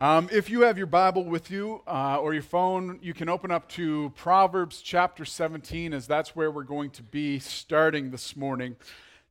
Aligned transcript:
Um, 0.00 0.28
if 0.30 0.48
you 0.48 0.60
have 0.60 0.78
your 0.78 0.86
Bible 0.86 1.24
with 1.24 1.50
you 1.50 1.82
uh, 1.84 2.18
or 2.20 2.32
your 2.32 2.44
phone, 2.44 3.00
you 3.02 3.12
can 3.12 3.28
open 3.28 3.50
up 3.50 3.68
to 3.70 4.12
Proverbs 4.14 4.80
chapter 4.80 5.24
17, 5.24 5.92
as 5.92 6.06
that's 6.06 6.36
where 6.36 6.52
we're 6.52 6.62
going 6.62 6.90
to 6.90 7.02
be 7.02 7.40
starting 7.40 8.12
this 8.12 8.36
morning. 8.36 8.76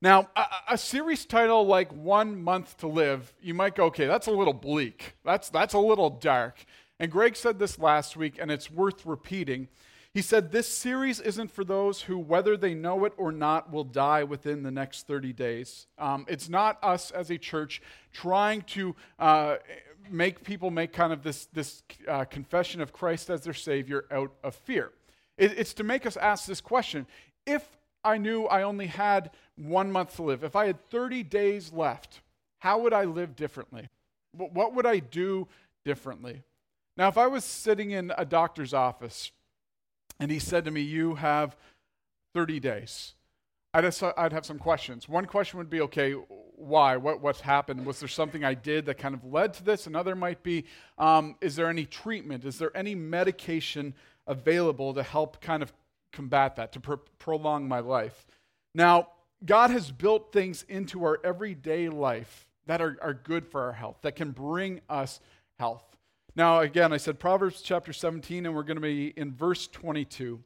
Now, 0.02 0.28
a, 0.36 0.46
a, 0.72 0.78
series 0.78 1.24
title 1.24 1.66
like 1.66 1.94
One 1.94 2.44
Month 2.44 2.80
to 2.80 2.88
Live, 2.88 3.34
you 3.42 3.54
might 3.54 3.76
go, 3.76 3.86
okay, 3.86 4.08
that's 4.08 4.28
a 4.28 4.32
little 4.32 4.54
bleak. 4.54 5.16
That's, 5.24 5.48
that's 5.48 5.74
a 5.74 5.80
little 5.80 6.10
dark. 6.10 6.66
And 7.00 7.10
Greg 7.10 7.38
said 7.38 7.60
this 7.60 7.80
last 7.80 8.18
week, 8.18 8.38
and 8.38 8.52
it's 8.52 8.70
worth 8.70 9.06
repeating. 9.06 9.70
He 10.14 10.24
said, 10.24 10.52
This 10.52 10.68
series 10.68 11.20
isn't 11.20 11.52
for 11.52 11.64
those 11.64 12.02
who, 12.02 12.18
whether 12.18 12.58
they 12.58 12.74
know 12.74 13.06
it 13.06 13.14
or 13.18 13.32
not, 13.32 13.72
will 13.72 13.84
die 13.84 14.24
within 14.24 14.64
the 14.64 14.72
next 14.72 15.06
30 15.06 15.32
days. 15.32 15.86
Um, 16.00 16.26
it's 16.28 16.50
not 16.50 16.80
us 16.82 17.12
as 17.12 17.30
a 17.30 17.38
church 17.38 17.84
trying 18.12 18.64
to 18.64 18.96
uh, 19.20 19.58
make 20.12 20.44
people 20.44 20.72
make 20.72 20.94
kind 20.94 21.14
of 21.14 21.24
this, 21.24 21.46
this 21.54 21.84
uh, 22.08 22.26
confession 22.26 22.82
of 22.82 22.94
Christ 22.94 23.30
as 23.30 23.42
their 23.42 23.54
Savior 23.54 24.06
out 24.12 24.32
of 24.44 24.56
fear. 24.56 24.92
It, 25.38 25.58
it's 25.58 25.74
to 25.76 25.84
make 25.84 26.06
us 26.06 26.18
ask 26.18 26.46
this 26.46 26.62
question 26.62 27.06
If 27.46 27.78
I 28.04 28.18
knew 28.18 28.46
I 28.46 28.64
only 28.64 28.88
had 28.88 29.32
one 29.56 29.92
month 29.92 30.16
to 30.16 30.24
live, 30.24 30.44
if 30.44 30.56
I 30.56 30.68
had 30.68 30.90
30 30.90 31.24
days 31.24 31.72
left, 31.74 32.22
how 32.60 32.80
would 32.80 32.94
I 32.94 33.06
live 33.06 33.36
differently? 33.36 33.90
What 34.32 34.74
would 34.74 34.86
I 34.86 35.00
do 35.00 35.48
differently? 35.84 36.44
Now, 36.96 37.08
if 37.08 37.18
I 37.18 37.28
was 37.28 37.44
sitting 37.44 37.92
in 37.92 38.12
a 38.18 38.26
doctor's 38.26 38.74
office 38.74 39.32
and 40.20 40.32
he 40.32 40.40
said 40.40 40.66
to 40.66 40.72
me, 40.72 40.82
You 40.82 41.16
have 41.16 41.56
30 42.34 42.60
days, 42.60 43.14
I'd 43.74 43.84
have, 43.84 44.14
I'd 44.18 44.34
have 44.34 44.46
some 44.46 44.60
questions. 44.60 45.08
One 45.08 45.26
question 45.26 45.60
would 45.60 45.70
be, 45.70 45.82
okay, 45.82 46.16
why? 46.58 46.98
What, 46.98 47.22
what's 47.22 47.40
happened? 47.40 47.86
Was 47.86 48.00
there 48.00 48.10
something 48.10 48.44
I 48.44 48.56
did 48.56 48.88
that 48.88 48.98
kind 48.98 49.14
of 49.14 49.24
led 49.24 49.54
to 49.56 49.64
this? 49.64 49.86
Another 49.86 50.16
might 50.16 50.42
be, 50.42 50.66
um, 50.98 51.36
is 51.40 51.56
there 51.56 51.70
any 51.70 51.86
treatment? 51.86 52.46
Is 52.46 52.58
there 52.58 52.76
any 52.76 52.96
medication 52.96 53.94
available 54.26 54.94
to 54.96 55.04
help 55.04 55.40
kind 55.40 55.62
of 55.62 55.72
combat 56.12 56.56
that, 56.56 56.72
to 56.74 56.80
pr- 56.80 56.94
prolong 57.20 57.68
my 57.68 57.80
life? 57.80 58.26
Now, 58.74 59.10
God 59.46 59.70
has 59.70 59.92
built 59.92 60.34
things 60.34 60.66
into 60.68 61.04
our 61.04 61.20
everyday 61.24 61.90
life 61.90 62.48
that 62.66 62.82
are, 62.82 62.98
are 63.04 63.14
good 63.14 63.46
for 63.46 63.62
our 63.62 63.74
health, 63.74 63.98
that 64.02 64.16
can 64.16 64.32
bring 64.32 64.82
us 64.90 65.20
health. 65.60 65.84
Now, 66.36 66.62
again, 66.62 66.92
I 66.92 66.98
said 66.98 67.20
Proverbs 67.20 67.62
chapter 67.62 67.94
17, 67.94 68.46
and 68.46 68.56
we're 68.56 68.64
going 68.64 68.78
to 68.78 68.82
be 68.82 69.14
in 69.16 69.34
verse 69.34 69.68
22. 69.68 70.44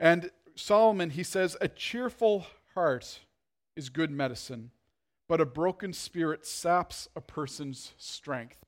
And 0.00 0.30
Solomon, 0.54 1.10
he 1.10 1.22
says, 1.22 1.56
A 1.60 1.68
cheerful 1.68 2.46
heart 2.74 3.20
is 3.76 3.88
good 3.90 4.10
medicine, 4.10 4.70
but 5.32 5.40
a 5.40 5.46
broken 5.46 5.94
spirit 5.94 6.44
saps 6.44 7.08
a 7.16 7.20
person's 7.22 7.94
strength. 7.96 8.66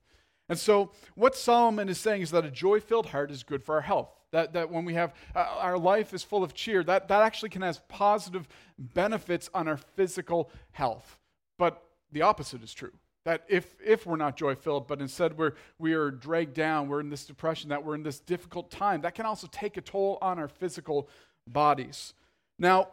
And 0.49 0.57
so, 0.57 0.89
what 1.13 1.35
Solomon 1.35 1.89
is 1.89 1.99
saying 1.99 2.23
is 2.23 2.31
that 2.31 2.43
a 2.43 2.49
joy 2.49 2.79
filled 2.79 3.05
heart 3.05 3.29
is 3.29 3.43
good 3.43 3.61
for 3.61 3.75
our 3.75 3.81
health. 3.81 4.09
That, 4.31 4.53
that 4.53 4.71
when 4.71 4.83
we 4.83 4.95
have 4.95 5.13
uh, 5.35 5.45
our 5.59 5.77
life 5.77 6.11
is 6.11 6.23
full 6.23 6.43
of 6.43 6.55
cheer, 6.55 6.83
that, 6.85 7.07
that 7.09 7.21
actually 7.21 7.49
can 7.49 7.61
have 7.61 7.87
positive 7.87 8.47
benefits 8.79 9.47
on 9.53 9.67
our 9.67 9.77
physical 9.77 10.49
health. 10.71 11.19
But 11.59 11.83
the 12.11 12.23
opposite 12.23 12.63
is 12.63 12.73
true. 12.73 12.93
That 13.25 13.43
if, 13.47 13.75
if 13.79 14.07
we're 14.07 14.15
not 14.15 14.35
joy 14.35 14.55
filled, 14.55 14.87
but 14.87 15.01
instead 15.01 15.37
we're, 15.37 15.53
we 15.77 15.93
are 15.93 16.09
dragged 16.09 16.55
down, 16.55 16.87
we're 16.87 16.99
in 16.99 17.09
this 17.11 17.27
depression, 17.27 17.69
that 17.69 17.85
we're 17.85 17.93
in 17.93 18.01
this 18.01 18.19
difficult 18.19 18.71
time, 18.71 19.01
that 19.01 19.13
can 19.13 19.27
also 19.27 19.47
take 19.51 19.77
a 19.77 19.81
toll 19.81 20.17
on 20.19 20.39
our 20.39 20.47
physical 20.47 21.09
bodies. 21.45 22.15
Now, 22.57 22.87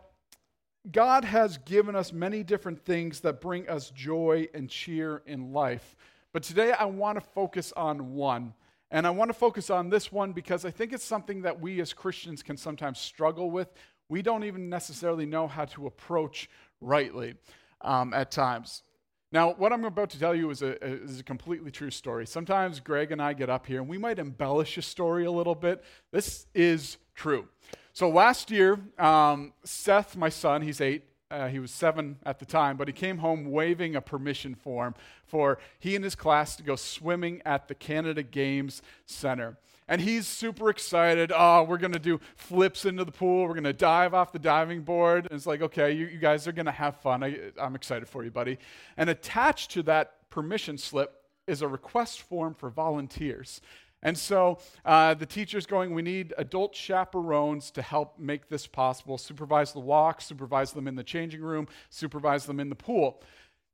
God 0.91 1.25
has 1.25 1.59
given 1.59 1.95
us 1.95 2.13
many 2.13 2.43
different 2.43 2.85
things 2.85 3.21
that 3.21 3.41
bring 3.41 3.69
us 3.69 3.91
joy 3.91 4.49
and 4.53 4.69
cheer 4.69 5.23
in 5.27 5.53
life. 5.53 5.97
But 6.33 6.43
today 6.43 6.73
I 6.73 6.87
want 6.87 7.17
to 7.17 7.21
focus 7.21 7.73
on 7.77 8.15
one. 8.15 8.55
And 8.91 9.07
I 9.07 9.11
want 9.11 9.31
to 9.31 9.35
focus 9.35 9.71
on 9.71 9.89
this 9.89 10.13
one 10.13 10.33
because 10.33 10.65
I 10.65 10.71
think 10.71 10.93
it's 10.93 11.05
something 11.05 11.43
that 11.43 11.61
we 11.61 11.81
as 11.81 11.93
Christians 11.93 12.43
can 12.43 12.57
sometimes 12.57 12.99
struggle 12.99 13.51
with. 13.51 13.73
We 14.09 14.21
don't 14.21 14.45
even 14.45 14.69
necessarily 14.69 15.25
know 15.25 15.47
how 15.47 15.65
to 15.67 15.87
approach 15.87 16.51
rightly 16.81 17.35
um, 17.81 18.13
at 18.13 18.31
times. 18.31 18.83
Now, 19.31 19.55
what 19.55 19.73
I'm 19.73 19.85
about 19.85 20.11
to 20.11 20.19
tell 20.19 20.35
you 20.35 20.51
is 20.51 20.61
a, 20.61 20.83
is 20.85 21.21
a 21.21 21.25
completely 21.25 21.71
true 21.71 21.91
story. 21.91 22.27
Sometimes 22.27 22.81
Greg 22.81 23.13
and 23.13 23.23
I 23.23 23.33
get 23.33 23.49
up 23.49 23.67
here 23.67 23.81
and 23.81 23.89
we 23.89 23.97
might 23.97 24.19
embellish 24.19 24.77
a 24.77 24.83
story 24.83 25.25
a 25.25 25.31
little 25.31 25.55
bit. 25.55 25.83
This 26.11 26.47
is 26.55 26.99
true. 27.15 27.49
So 27.93 28.09
last 28.09 28.51
year, 28.51 28.81
um, 28.99 29.53
Seth, 29.65 30.17
my 30.17 30.31
son, 30.31 30.63
he's 30.63 30.81
eight, 30.81 31.05
uh, 31.31 31.49
he 31.49 31.59
was 31.59 31.71
seven 31.71 32.17
at 32.25 32.39
the 32.39 32.45
time, 32.47 32.77
but 32.77 32.89
he 32.89 32.93
came 32.93 33.19
home 33.19 33.51
waving 33.51 33.97
a 33.97 34.01
permission 34.01 34.55
form 34.55 34.95
for 35.25 35.59
he 35.79 35.95
and 35.95 36.05
his 36.05 36.15
class 36.15 36.57
to 36.57 36.63
go 36.63 36.77
swimming 36.77 37.43
at 37.45 37.69
the 37.69 37.75
Canada 37.75 38.23
Games 38.23 38.83
Center. 39.07 39.57
And 39.89 40.01
he's 40.01 40.27
super 40.27 40.71
excited. 40.71 41.33
Oh, 41.35 41.65
we're 41.65 41.77
going 41.77 41.93
to 41.93 41.99
do 41.99 42.21
flips 42.37 42.87
into 42.87 43.05
the 43.05 43.13
pool. 43.13 43.43
We're 43.43 43.55
going 43.55 43.65
to 43.65 43.73
dive 43.73 44.15
off 44.15 44.33
the 44.33 44.39
diving 44.39 44.83
board. 44.83 45.27
And 45.27 45.35
it's 45.35 45.47
like, 45.47 45.61
okay, 45.61 45.93
you, 45.93 46.07
you 46.07 46.19
guys 46.19 46.47
are 46.47 46.53
going 46.53 46.67
to 46.67 46.73
have 46.73 46.97
fun. 46.97 47.23
I, 47.23 47.39
I'm 47.61 47.75
excited 47.75 48.09
for 48.09 48.25
you, 48.25 48.31
buddy. 48.31 48.59
And 48.97 49.11
attached 49.11 49.71
to 49.73 49.83
that 49.85 50.31
permission 50.31 50.79
slip 50.79 51.23
is 51.47 51.61
a 51.61 51.69
request 51.69 52.23
form 52.23 52.55
for 52.55 52.71
volunteers. 52.71 53.61
And 54.03 54.19
so 54.19 54.59
uh, 54.85 55.15
the 55.15 55.27
teacher's 55.27 55.65
going, 55.65 55.95
we 55.95 56.03
need 56.03 56.35
adult 56.37 56.75
chaperones 56.75 57.71
to 57.73 57.83
help 57.83 58.19
make 58.19 58.49
this 58.49 58.67
possible. 58.67 59.17
Supervise 59.17 59.73
the 59.73 59.81
walk, 59.81 60.21
supervise 60.21 60.73
them 60.73 60.89
in 60.89 60.97
the 60.97 61.05
changing 61.05 61.41
room, 61.41 61.69
supervise 61.89 62.47
them 62.47 62.59
in 62.59 62.69
the 62.69 62.75
pool. 62.75 63.23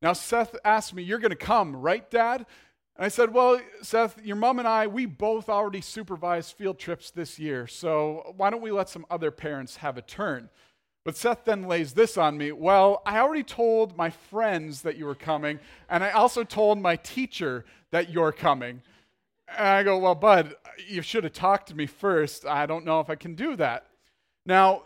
Now, 0.03 0.12
Seth 0.12 0.55
asked 0.65 0.94
me, 0.94 1.03
You're 1.03 1.19
going 1.19 1.31
to 1.31 1.37
come, 1.37 1.75
right, 1.75 2.09
Dad? 2.11 2.47
And 2.97 3.05
I 3.05 3.09
said, 3.09 3.33
Well, 3.33 3.61
Seth, 3.83 4.22
your 4.22 4.37
mom 4.37 4.59
and 4.59 4.69
I, 4.69 4.87
we 4.87 5.06
both 5.06 5.49
already 5.49 5.81
supervised 5.81 6.56
field 6.56 6.78
trips 6.78 7.11
this 7.11 7.38
year, 7.38 7.67
so 7.67 8.34
why 8.37 8.50
don't 8.50 8.62
we 8.62 8.71
let 8.71 8.88
some 8.88 9.06
other 9.11 9.31
parents 9.31 9.77
have 9.77 9.97
a 9.97 10.03
turn? 10.03 10.50
But 11.05 11.17
Seth 11.17 11.44
then 11.44 11.62
lays 11.62 11.94
this 11.94 12.19
on 12.19 12.37
me. 12.37 12.53
Well, 12.53 13.03
I 13.06 13.19
already 13.19 13.43
told 13.43 13.97
my 13.97 14.11
friends 14.11 14.83
that 14.83 14.97
you 14.97 15.06
were 15.06 15.15
coming, 15.15 15.59
and 15.88 16.05
I 16.05 16.11
also 16.11 16.44
told 16.44 16.78
my 16.78 16.97
teacher 16.97 17.65
that 17.93 18.11
you're 18.11 18.33
coming. 18.33 18.83
And 19.56 19.66
I 19.69 19.82
go, 19.82 19.98
Well, 19.98 20.14
Bud, 20.14 20.54
you 20.86 21.03
should 21.03 21.25
have 21.25 21.32
talked 21.32 21.69
to 21.69 21.75
me 21.75 21.86
first. 21.86 22.47
I 22.47 22.66
don't 22.66 22.84
know 22.84 23.00
if 23.00 23.10
I 23.10 23.14
can 23.14 23.34
do 23.34 23.56
that. 23.56 23.86
Now, 24.47 24.82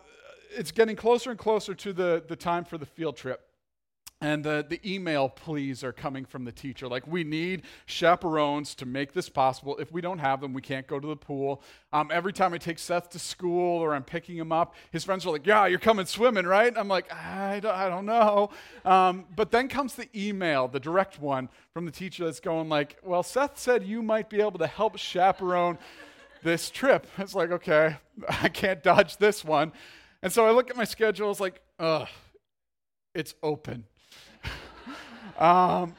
it's 0.56 0.72
getting 0.72 0.96
closer 0.96 1.30
and 1.30 1.38
closer 1.38 1.74
to 1.74 1.92
the, 1.92 2.22
the 2.26 2.36
time 2.36 2.64
for 2.64 2.78
the 2.78 2.86
field 2.86 3.16
trip. 3.16 3.40
And 4.22 4.44
the, 4.44 4.64
the 4.66 4.80
email 4.88 5.28
pleas 5.28 5.82
are 5.82 5.92
coming 5.92 6.24
from 6.24 6.44
the 6.44 6.52
teacher. 6.52 6.86
Like, 6.86 7.08
we 7.08 7.24
need 7.24 7.62
chaperones 7.86 8.72
to 8.76 8.86
make 8.86 9.14
this 9.14 9.28
possible. 9.28 9.76
If 9.78 9.90
we 9.90 10.00
don't 10.00 10.20
have 10.20 10.40
them, 10.40 10.52
we 10.52 10.62
can't 10.62 10.86
go 10.86 11.00
to 11.00 11.08
the 11.08 11.16
pool. 11.16 11.60
Um, 11.92 12.08
every 12.12 12.32
time 12.32 12.54
I 12.54 12.58
take 12.58 12.78
Seth 12.78 13.10
to 13.10 13.18
school 13.18 13.80
or 13.80 13.94
I'm 13.94 14.04
picking 14.04 14.36
him 14.36 14.52
up, 14.52 14.76
his 14.92 15.02
friends 15.02 15.26
are 15.26 15.32
like, 15.32 15.44
Yeah, 15.44 15.66
you're 15.66 15.80
coming 15.80 16.06
swimming, 16.06 16.46
right? 16.46 16.72
I'm 16.76 16.86
like, 16.86 17.12
I 17.12 17.58
don't, 17.58 17.74
I 17.74 17.88
don't 17.88 18.06
know. 18.06 18.50
Um, 18.84 19.24
but 19.34 19.50
then 19.50 19.66
comes 19.66 19.96
the 19.96 20.08
email, 20.14 20.68
the 20.68 20.78
direct 20.78 21.20
one 21.20 21.48
from 21.74 21.84
the 21.84 21.92
teacher 21.92 22.24
that's 22.24 22.38
going, 22.38 22.68
like, 22.68 22.98
Well, 23.02 23.24
Seth 23.24 23.58
said 23.58 23.82
you 23.82 24.02
might 24.02 24.30
be 24.30 24.40
able 24.40 24.58
to 24.60 24.68
help 24.68 24.98
chaperone 24.98 25.78
this 26.44 26.70
trip. 26.70 27.08
It's 27.18 27.34
like, 27.34 27.50
Okay, 27.50 27.96
I 28.28 28.48
can't 28.48 28.84
dodge 28.84 29.16
this 29.16 29.44
one. 29.44 29.72
And 30.22 30.32
so 30.32 30.46
I 30.46 30.52
look 30.52 30.70
at 30.70 30.76
my 30.76 30.84
schedule, 30.84 31.32
it's 31.32 31.40
like, 31.40 31.60
Ugh, 31.80 32.06
it's 33.16 33.34
open 33.42 33.86
um, 35.38 35.94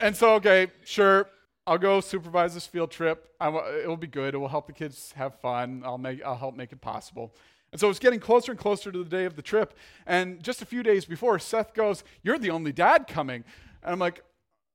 and 0.00 0.16
so, 0.16 0.34
okay, 0.34 0.68
sure, 0.84 1.28
I'll 1.66 1.78
go 1.78 2.00
supervise 2.00 2.54
this 2.54 2.66
field 2.66 2.90
trip. 2.90 3.28
it'll 3.40 3.96
be 3.96 4.06
good. 4.06 4.34
It 4.34 4.38
will 4.38 4.48
help 4.48 4.66
the 4.66 4.72
kids 4.72 5.12
have 5.16 5.38
fun. 5.40 5.82
I'll, 5.84 5.98
make, 5.98 6.24
I'll 6.24 6.36
help 6.36 6.56
make 6.56 6.72
it 6.72 6.80
possible. 6.80 7.34
And 7.72 7.80
so 7.80 7.90
it's 7.90 7.98
getting 7.98 8.20
closer 8.20 8.52
and 8.52 8.58
closer 8.58 8.90
to 8.90 8.98
the 8.98 9.10
day 9.10 9.24
of 9.24 9.36
the 9.36 9.42
trip. 9.42 9.74
And 10.06 10.42
just 10.42 10.62
a 10.62 10.66
few 10.66 10.82
days 10.82 11.04
before, 11.04 11.38
Seth 11.38 11.74
goes, 11.74 12.04
You're 12.22 12.38
the 12.38 12.50
only 12.50 12.72
dad 12.72 13.06
coming. 13.06 13.44
And 13.82 13.92
I'm 13.92 13.98
like, 13.98 14.22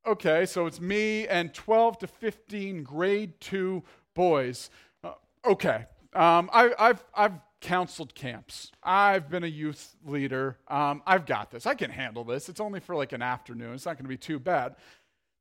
Okay, 0.06 0.46
so 0.46 0.66
it's 0.66 0.82
me 0.82 1.28
and 1.28 1.54
12 1.54 2.00
to 2.00 2.08
15 2.08 2.84
grade 2.84 3.40
two 3.40 3.84
boys. 4.14 4.70
Uh, 5.02 5.14
okay. 5.46 5.86
Um, 6.14 6.50
I, 6.54 6.74
I've, 6.78 7.04
I've 7.16 7.34
counseled 7.64 8.14
camps. 8.14 8.72
I've 8.84 9.30
been 9.30 9.46
a 9.46 9.48
youth 9.48 9.96
leader. 10.06 10.58
Um, 10.68 11.02
I've 11.08 11.26
got 11.26 11.50
this. 11.50 11.66
I 11.66 11.74
can 11.74 11.90
handle 11.90 12.26
this. 12.26 12.50
It's 12.50 12.60
only 12.60 12.82
for 12.82 12.94
like 12.94 13.14
an 13.14 13.22
afternoon. 13.22 13.74
It's 13.74 13.86
not 13.86 13.96
going 13.96 14.04
to 14.04 14.10
be 14.10 14.18
too 14.18 14.38
bad. 14.38 14.76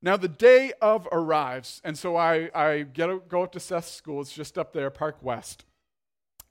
Now, 0.01 0.17
the 0.17 0.29
day 0.29 0.73
of 0.81 1.09
arrives, 1.13 1.81
and 1.85 1.99
so 1.99 2.17
I, 2.17 2.49
I 2.55 2.83
get 2.83 3.29
go 3.29 3.43
up 3.43 3.53
to 3.53 3.61
Seth's 3.61 3.91
school. 3.91 4.21
It's 4.21 4.33
just 4.33 4.57
up 4.57 4.73
there, 4.73 4.89
Park 4.89 5.19
West. 5.21 5.65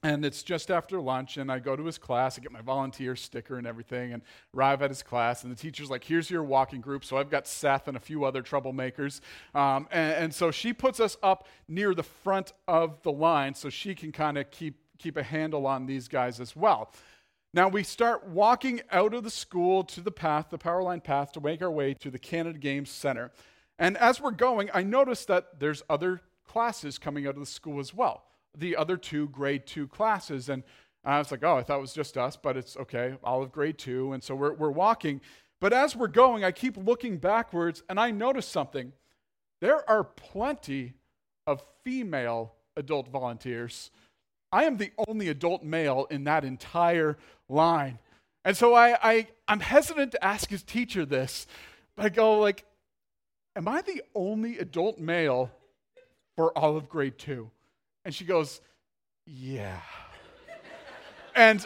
And 0.04 0.26
it's 0.26 0.42
just 0.42 0.72
after 0.72 1.00
lunch, 1.00 1.38
and 1.38 1.52
I 1.52 1.60
go 1.60 1.76
to 1.76 1.86
his 1.86 1.98
class. 1.98 2.38
I 2.38 2.42
get 2.42 2.52
my 2.52 2.62
volunteer 2.62 3.16
sticker 3.16 3.58
and 3.58 3.68
everything, 3.68 4.14
and 4.14 4.24
arrive 4.56 4.82
at 4.82 4.90
his 4.90 5.04
class. 5.04 5.44
And 5.44 5.52
the 5.52 5.56
teacher's 5.56 5.90
like, 5.90 6.04
Here's 6.04 6.30
your 6.30 6.44
walking 6.44 6.82
group. 6.82 7.06
So 7.06 7.18
I've 7.18 7.30
got 7.30 7.48
Seth 7.48 7.88
and 7.88 7.96
a 7.96 8.00
few 8.00 8.26
other 8.26 8.42
troublemakers. 8.42 9.22
Um, 9.54 9.88
and, 9.92 10.16
and 10.16 10.34
so 10.34 10.52
she 10.52 10.74
puts 10.74 11.00
us 11.00 11.18
up 11.22 11.48
near 11.68 11.94
the 11.94 12.04
front 12.04 12.52
of 12.68 13.02
the 13.04 13.12
line 13.12 13.54
so 13.54 13.70
she 13.70 13.96
can 13.96 14.12
kind 14.12 14.38
of 14.38 14.50
keep 14.50 14.81
keep 15.02 15.18
a 15.18 15.24
handle 15.24 15.66
on 15.66 15.86
these 15.86 16.08
guys 16.08 16.40
as 16.40 16.56
well. 16.56 16.94
Now 17.54 17.68
we 17.68 17.84
start 17.84 18.28
walking 18.28 18.82
out 18.92 19.14
of 19.14 19.24
the 19.24 19.30
school 19.30 19.84
to 19.86 20.00
the 20.00 20.12
path, 20.12 20.48
the 20.50 20.58
power 20.58 20.82
line 20.82 21.02
path, 21.02 21.34
to 21.34 21.42
make 21.42 21.62
our 21.62 21.72
way 21.72 21.94
to 21.96 22.10
the 22.10 22.20
Canada 22.20 22.58
Games 22.58 22.90
Center. 22.90 23.32
And 23.78 23.98
as 23.98 24.22
we're 24.22 24.32
going, 24.32 24.70
I 24.74 24.84
notice 24.84 25.26
that 25.26 25.60
there's 25.60 25.84
other 25.90 26.22
classes 26.48 26.98
coming 26.98 27.28
out 27.28 27.34
of 27.34 27.40
the 27.40 27.46
school 27.46 27.80
as 27.80 27.94
well. 27.94 28.24
The 28.58 28.76
other 28.76 28.96
two 28.96 29.28
grade 29.30 29.66
two 29.66 29.88
classes. 29.88 30.50
And 30.50 30.64
I 31.04 31.18
was 31.18 31.32
like, 31.32 31.44
oh, 31.44 31.58
I 31.58 31.64
thought 31.64 31.80
it 31.80 31.82
was 31.82 31.94
just 31.94 32.18
us, 32.18 32.38
but 32.38 32.56
it's 32.56 32.78
okay. 32.78 33.16
All 33.24 33.42
of 33.42 33.52
grade 33.52 33.78
two. 33.78 34.14
And 34.14 34.24
so 34.24 34.36
we're, 34.36 34.54
we're 34.54 34.72
walking. 34.72 35.20
But 35.60 35.74
as 35.74 35.96
we're 35.96 36.08
going, 36.08 36.44
I 36.44 36.52
keep 36.52 36.78
looking 36.78 37.18
backwards 37.18 37.84
and 37.90 38.00
I 38.00 38.12
notice 38.12 38.46
something. 38.46 38.94
There 39.60 39.88
are 39.90 40.04
plenty 40.04 40.94
of 41.46 41.64
female 41.84 42.54
adult 42.78 43.08
volunteers. 43.10 43.92
I 44.52 44.66
am 44.66 44.78
the 44.78 44.92
only 45.08 45.30
adult 45.30 45.64
male 45.64 46.08
in 46.10 46.26
that 46.26 46.44
entire 46.44 47.18
line. 47.48 48.00
And 48.44 48.58
so 48.58 48.74
I, 48.74 48.98
I, 49.02 49.28
I'm 49.48 49.60
hesitant 49.60 50.12
to 50.14 50.24
ask 50.24 50.50
his 50.50 50.64
teacher 50.64 51.06
this, 51.06 51.48
but 51.96 52.06
I 52.06 52.10
go 52.10 52.40
like, 52.40 52.66
am 53.56 53.68
I 53.68 53.82
the 53.82 54.02
only 54.16 54.58
adult 54.58 55.00
male 55.00 55.52
for 56.36 56.58
all 56.58 56.76
of 56.76 56.90
grade 56.90 57.18
two? 57.18 57.52
And 58.04 58.14
she 58.14 58.26
goes, 58.26 58.62
yeah. 59.26 59.80
and 61.36 61.66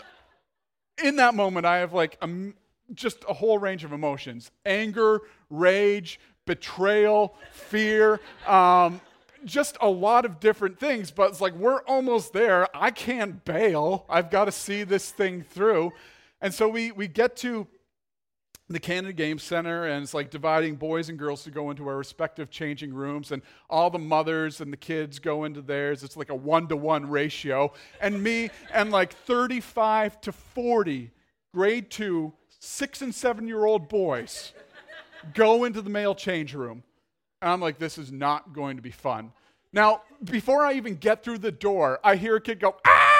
in 1.03 1.15
that 1.15 1.33
moment, 1.33 1.65
I 1.65 1.77
have 1.77 1.93
like 1.93 2.17
a, 2.21 2.29
just 2.93 3.23
a 3.27 3.33
whole 3.33 3.57
range 3.57 3.83
of 3.83 3.93
emotions 3.93 4.51
anger, 4.65 5.21
rage, 5.49 6.19
betrayal, 6.45 7.35
fear, 7.51 8.19
um, 8.45 9.01
just 9.45 9.77
a 9.81 9.89
lot 9.89 10.25
of 10.25 10.39
different 10.39 10.79
things. 10.79 11.11
But 11.11 11.29
it's 11.29 11.41
like, 11.41 11.53
we're 11.53 11.81
almost 11.83 12.33
there. 12.33 12.67
I 12.75 12.91
can't 12.91 13.43
bail. 13.45 14.05
I've 14.09 14.29
got 14.29 14.45
to 14.45 14.51
see 14.51 14.83
this 14.83 15.11
thing 15.11 15.43
through. 15.43 15.91
And 16.41 16.53
so 16.53 16.67
we, 16.67 16.91
we 16.91 17.07
get 17.07 17.35
to 17.37 17.67
the 18.67 18.79
Canada 18.79 19.13
Game 19.13 19.37
Center, 19.37 19.85
and 19.85 20.03
it's 20.03 20.13
like 20.13 20.31
dividing 20.31 20.75
boys 20.75 21.09
and 21.09 21.19
girls 21.19 21.43
to 21.43 21.51
go 21.51 21.69
into 21.69 21.87
our 21.87 21.97
respective 21.97 22.49
changing 22.49 22.93
rooms, 22.93 23.31
and 23.31 23.43
all 23.69 23.91
the 23.91 23.99
mothers 23.99 24.59
and 24.59 24.73
the 24.73 24.77
kids 24.77 25.19
go 25.19 25.43
into 25.43 25.61
theirs. 25.61 26.03
It's 26.03 26.17
like 26.17 26.29
a 26.29 26.35
one 26.35 26.67
to 26.69 26.75
one 26.75 27.07
ratio. 27.07 27.73
And 28.01 28.23
me 28.23 28.49
and 28.73 28.91
like 28.91 29.13
35 29.13 30.19
to 30.21 30.31
40 30.31 31.11
grade 31.53 31.89
two, 31.91 32.33
six 32.59 33.01
and 33.01 33.13
seven 33.13 33.47
year 33.47 33.65
old 33.65 33.87
boys 33.87 34.53
go 35.33 35.63
into 35.63 35.81
the 35.81 35.89
male 35.89 36.15
change 36.15 36.53
room. 36.53 36.83
And 37.41 37.51
I'm 37.51 37.61
like, 37.61 37.79
this 37.79 37.97
is 37.97 38.11
not 38.11 38.53
going 38.53 38.77
to 38.77 38.81
be 38.81 38.91
fun. 38.91 39.31
Now, 39.73 40.03
before 40.23 40.65
I 40.65 40.73
even 40.73 40.95
get 40.95 41.23
through 41.23 41.39
the 41.39 41.51
door, 41.51 41.99
I 42.03 42.15
hear 42.15 42.37
a 42.37 42.41
kid 42.41 42.59
go, 42.59 42.75
ah! 42.85 43.14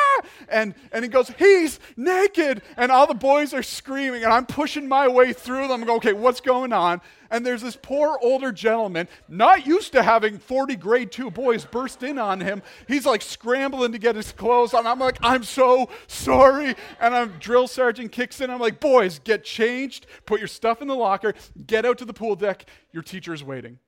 And, 0.50 0.76
and 0.92 1.04
he 1.04 1.10
goes, 1.10 1.30
He's 1.38 1.80
naked. 1.98 2.62
And 2.78 2.92
all 2.92 3.08
the 3.08 3.14
boys 3.14 3.54
are 3.54 3.64
screaming. 3.64 4.24
And 4.24 4.34
I'm 4.34 4.46
pushing 4.46 4.88
my 4.88 5.08
way 5.08 5.34
through 5.34 5.68
them. 5.68 5.82
I'm 5.82 5.88
going, 5.88 5.98
Okay, 5.98 6.14
what's 6.14 6.42
going 6.42 6.74
on? 6.74 7.02
And 7.32 7.46
there's 7.46 7.62
this 7.62 7.76
poor 7.76 8.18
older 8.22 8.52
gentleman, 8.52 9.08
not 9.28 9.66
used 9.66 9.92
to 9.94 10.04
having 10.04 10.38
40 10.38 10.76
grade 10.76 11.12
two 11.12 11.32
boys 11.32 11.66
burst 11.66 12.04
in 12.04 12.20
on 12.20 12.40
him. 12.40 12.62
He's 12.88 13.06
like 13.06 13.22
scrambling 13.22 13.92
to 13.94 13.98
get 13.98 14.16
his 14.16 14.32
clothes 14.32 14.74
on. 14.74 14.86
I'm 14.86 15.00
like, 15.00 15.18
I'm 15.22 15.44
so 15.44 15.90
sorry. 16.08 16.76
And 17.00 17.16
I'm 17.16 17.34
drill 17.40 17.68
sergeant 17.68 18.12
kicks 18.12 18.42
in. 18.42 18.50
I'm 18.50 18.60
like, 18.60 18.80
Boys, 18.80 19.20
get 19.20 19.44
changed, 19.44 20.06
put 20.26 20.40
your 20.40 20.48
stuff 20.48 20.82
in 20.82 20.88
the 20.88 20.96
locker, 20.96 21.34
get 21.66 21.86
out 21.86 21.98
to 22.00 22.06
the 22.06 22.14
pool 22.14 22.36
deck. 22.36 22.66
Your 22.92 23.04
teacher's 23.04 23.44
waiting. 23.44 23.80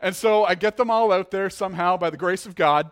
And 0.00 0.14
so 0.14 0.44
I 0.44 0.54
get 0.54 0.76
them 0.76 0.90
all 0.90 1.12
out 1.12 1.30
there 1.30 1.48
somehow 1.48 1.96
by 1.96 2.10
the 2.10 2.16
grace 2.16 2.46
of 2.46 2.54
God. 2.54 2.90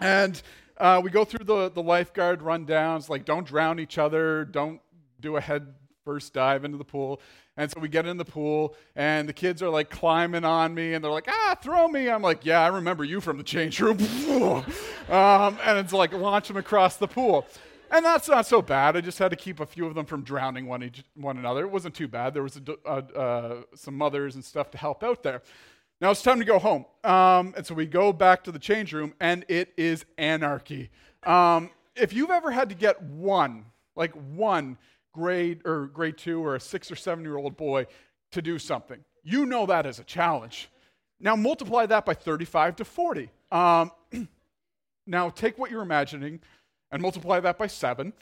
And 0.00 0.40
uh, 0.78 1.00
we 1.02 1.10
go 1.10 1.24
through 1.24 1.44
the, 1.44 1.70
the 1.70 1.82
lifeguard 1.82 2.40
rundowns, 2.40 3.08
like 3.08 3.24
don't 3.24 3.46
drown 3.46 3.78
each 3.80 3.98
other, 3.98 4.44
don't 4.44 4.80
do 5.20 5.36
a 5.36 5.40
head 5.40 5.74
first 6.04 6.32
dive 6.32 6.64
into 6.64 6.78
the 6.78 6.84
pool. 6.84 7.20
And 7.56 7.70
so 7.70 7.80
we 7.80 7.88
get 7.88 8.06
in 8.06 8.16
the 8.16 8.24
pool, 8.24 8.76
and 8.94 9.28
the 9.28 9.32
kids 9.32 9.62
are 9.62 9.68
like 9.68 9.90
climbing 9.90 10.44
on 10.44 10.74
me, 10.74 10.94
and 10.94 11.04
they're 11.04 11.10
like, 11.10 11.26
ah, 11.28 11.56
throw 11.60 11.88
me. 11.88 12.08
I'm 12.08 12.22
like, 12.22 12.46
yeah, 12.46 12.60
I 12.60 12.68
remember 12.68 13.02
you 13.04 13.20
from 13.20 13.36
the 13.36 13.42
change 13.42 13.80
room. 13.80 13.98
um, 15.08 15.58
and 15.64 15.78
it's 15.78 15.92
like 15.92 16.12
launch 16.12 16.48
them 16.48 16.56
across 16.56 16.96
the 16.96 17.08
pool. 17.08 17.46
And 17.90 18.04
that's 18.04 18.28
not 18.28 18.46
so 18.46 18.62
bad. 18.62 18.96
I 18.96 19.00
just 19.00 19.18
had 19.18 19.30
to 19.30 19.36
keep 19.36 19.60
a 19.60 19.66
few 19.66 19.86
of 19.86 19.94
them 19.94 20.06
from 20.06 20.22
drowning 20.22 20.66
one, 20.66 20.82
each, 20.82 21.02
one 21.14 21.38
another. 21.38 21.64
It 21.64 21.70
wasn't 21.70 21.94
too 21.94 22.06
bad. 22.06 22.34
There 22.34 22.42
was 22.42 22.60
a, 22.86 22.90
uh, 22.90 23.62
some 23.74 23.96
mothers 23.96 24.34
and 24.34 24.44
stuff 24.44 24.70
to 24.72 24.78
help 24.78 25.02
out 25.02 25.22
there. 25.22 25.42
Now 26.00 26.12
it's 26.12 26.22
time 26.22 26.38
to 26.38 26.44
go 26.44 26.58
home. 26.58 26.84
Um, 27.02 27.54
and 27.56 27.66
so 27.66 27.74
we 27.74 27.86
go 27.86 28.12
back 28.12 28.44
to 28.44 28.52
the 28.52 28.58
change 28.58 28.92
room, 28.92 29.14
and 29.20 29.44
it 29.48 29.72
is 29.76 30.04
anarchy. 30.16 30.90
Um, 31.24 31.70
if 31.96 32.12
you've 32.12 32.30
ever 32.30 32.50
had 32.50 32.68
to 32.68 32.74
get 32.74 33.02
one, 33.02 33.64
like 33.96 34.12
one 34.12 34.78
grade 35.12 35.62
or 35.64 35.86
grade 35.86 36.16
two 36.16 36.44
or 36.44 36.54
a 36.54 36.60
six 36.60 36.90
or 36.90 36.96
seven 36.96 37.24
year 37.24 37.36
old 37.36 37.56
boy 37.56 37.86
to 38.30 38.40
do 38.40 38.58
something, 38.58 39.04
you 39.24 39.44
know 39.44 39.66
that 39.66 39.86
is 39.86 39.98
a 39.98 40.04
challenge. 40.04 40.70
Now 41.20 41.34
multiply 41.34 41.86
that 41.86 42.06
by 42.06 42.14
35 42.14 42.76
to 42.76 42.84
40. 42.84 43.30
Um, 43.50 43.90
now 45.06 45.30
take 45.30 45.58
what 45.58 45.70
you're 45.72 45.82
imagining 45.82 46.40
and 46.92 47.02
multiply 47.02 47.40
that 47.40 47.58
by 47.58 47.66
seven 47.66 48.12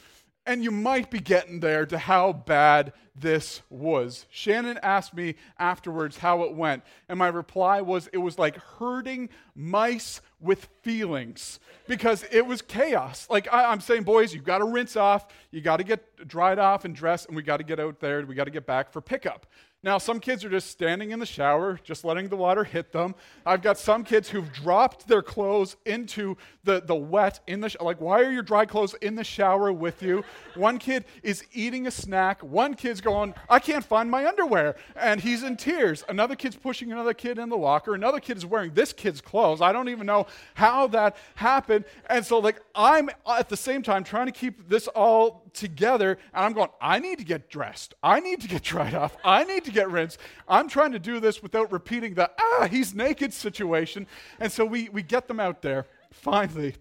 and 0.47 0.63
you 0.63 0.71
might 0.71 1.11
be 1.11 1.19
getting 1.19 1.61
there 1.61 1.85
to 1.87 1.99
how 1.99 2.33
bad 2.33 2.93
this 3.19 3.63
was. 3.71 4.27
Shannon 4.31 4.79
asked 4.83 5.15
me 5.15 5.37
afterwards 5.59 6.19
how 6.19 6.43
it 6.43 6.55
went, 6.55 6.83
and 7.09 7.19
my 7.19 7.29
reply 7.29 7.81
was 7.81 8.09
it 8.13 8.19
was 8.19 8.39
like 8.39 8.57
herding 8.57 9.29
mice 9.55 10.21
with 10.41 10.69
feelings 10.83 11.59
because 11.89 12.25
it 12.31 12.47
was 12.47 12.63
chaos. 12.63 13.27
Like 13.31 13.53
I, 13.53 13.73
am 13.73 13.81
saying, 13.81 14.05
boys, 14.05 14.35
you 14.35 14.41
got 14.41 14.59
to 14.59 14.67
rinse 14.67 14.97
off, 14.97 15.27
you 15.51 15.61
got 15.61 15.79
to 15.79 15.85
get 15.85 16.29
dried 16.29 16.59
off 16.59 16.85
and 16.85 16.95
dressed, 16.95 17.27
and 17.27 17.37
we 17.37 17.43
got 17.43 17.57
to 17.59 17.65
get 17.65 17.81
out 17.81 18.01
there, 18.01 18.25
we 18.27 18.35
got 18.35 18.45
to 18.45 18.51
get 18.51 18.67
back 18.67 18.93
for 18.93 19.01
pickup. 19.01 19.47
Now, 19.83 19.99
some 19.99 20.21
kids 20.21 20.45
are 20.45 20.49
just 20.49 20.71
standing 20.71 21.11
in 21.11 21.21
the 21.21 21.27
shower, 21.27 21.79
just 21.85 22.05
letting 22.05 22.29
the 22.29 22.37
water 22.37 22.65
hit 22.65 22.93
them. 22.93 23.15
I've 23.45 23.63
got 23.63 23.79
some 23.79 24.05
kids 24.05 24.29
who've 24.29 24.51
dropped 24.53 25.07
their 25.07 25.23
clothes 25.23 25.77
into 25.85 26.37
the, 26.65 26.81
the 26.81 26.97
wet 26.97 27.41
in 27.47 27.61
the 27.61 27.77
like 27.81 28.01
why 28.01 28.23
are 28.23 28.33
your 28.33 28.43
dry 28.43 28.65
clothes 28.65 28.95
in 28.95 29.15
the 29.15 29.23
shower 29.23 29.73
with 29.73 30.03
you? 30.03 30.25
One 30.55 30.79
kid 30.79 31.05
is 31.23 31.45
eating 31.53 31.87
a 31.87 31.91
snack. 31.91 32.43
One 32.43 32.75
kid's 32.75 33.01
going, 33.01 33.35
I 33.49 33.59
can't 33.59 33.85
find 33.85 34.11
my 34.11 34.27
underwear, 34.27 34.77
and 34.97 35.21
he's 35.21 35.43
in 35.43 35.57
tears. 35.57 36.03
Another 36.09 36.35
kid's 36.35 36.57
pushing 36.57 36.91
another 36.91 37.15
kid 37.15 37.39
in 37.39 37.49
the 37.49 37.57
locker. 37.57 37.95
Another 37.95 38.19
kid 38.19 38.39
is 38.39 38.47
wearing 38.47 38.73
this 38.73 38.93
kid's 38.93 39.21
clothes. 39.21 39.61
I 39.61 39.73
don't 39.73 39.91
even 39.91 40.07
know 40.07 40.27
how 40.55 40.87
that 40.89 41.17
happened. 41.37 41.85
And 42.09 42.25
so 42.25 42.39
like 42.39 42.61
I'm 42.75 43.11
at 43.29 43.49
the 43.49 43.57
same 43.57 43.83
time 43.83 44.05
trying 44.05 44.27
to 44.27 44.33
keep 44.33 44.69
this 44.69 44.89
all 44.89 45.46
together, 45.57 46.19
and 46.33 46.45
I'm 46.45 46.53
going, 46.53 46.69
I 46.81 46.99
need 46.99 47.19
to 47.19 47.25
get 47.25 47.51
dressed. 47.51 47.95
I 48.03 48.21
need 48.21 48.41
to 48.43 48.49
get 48.49 48.63
dried 48.73 48.95
off. 48.95 49.17
I 49.25 49.45
need 49.45 49.65
to 49.65 49.73
get 49.73 49.91
rinsed. 49.91 50.19
I'm 50.49 50.69
trying 50.69 50.93
to 50.93 50.99
do 50.99 51.19
this 51.19 51.43
without 51.43 51.73
repeating 51.73 52.15
the 52.15 52.31
ah, 52.39 52.69
he's 52.71 52.95
naked 52.95 53.33
situation. 53.33 54.07
And 54.39 54.53
so 54.53 54.65
we, 54.65 54.89
we 54.91 55.03
get 55.03 55.27
them 55.27 55.41
out 55.41 55.63
there 55.63 55.87
finally. 56.13 56.77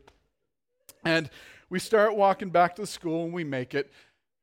And 1.03 1.29
we 1.69 1.79
start 1.79 2.15
walking 2.15 2.50
back 2.50 2.75
to 2.75 2.83
the 2.83 2.88
school 2.88 3.25
and 3.25 3.33
we 3.33 3.43
make 3.43 3.73
it. 3.73 3.91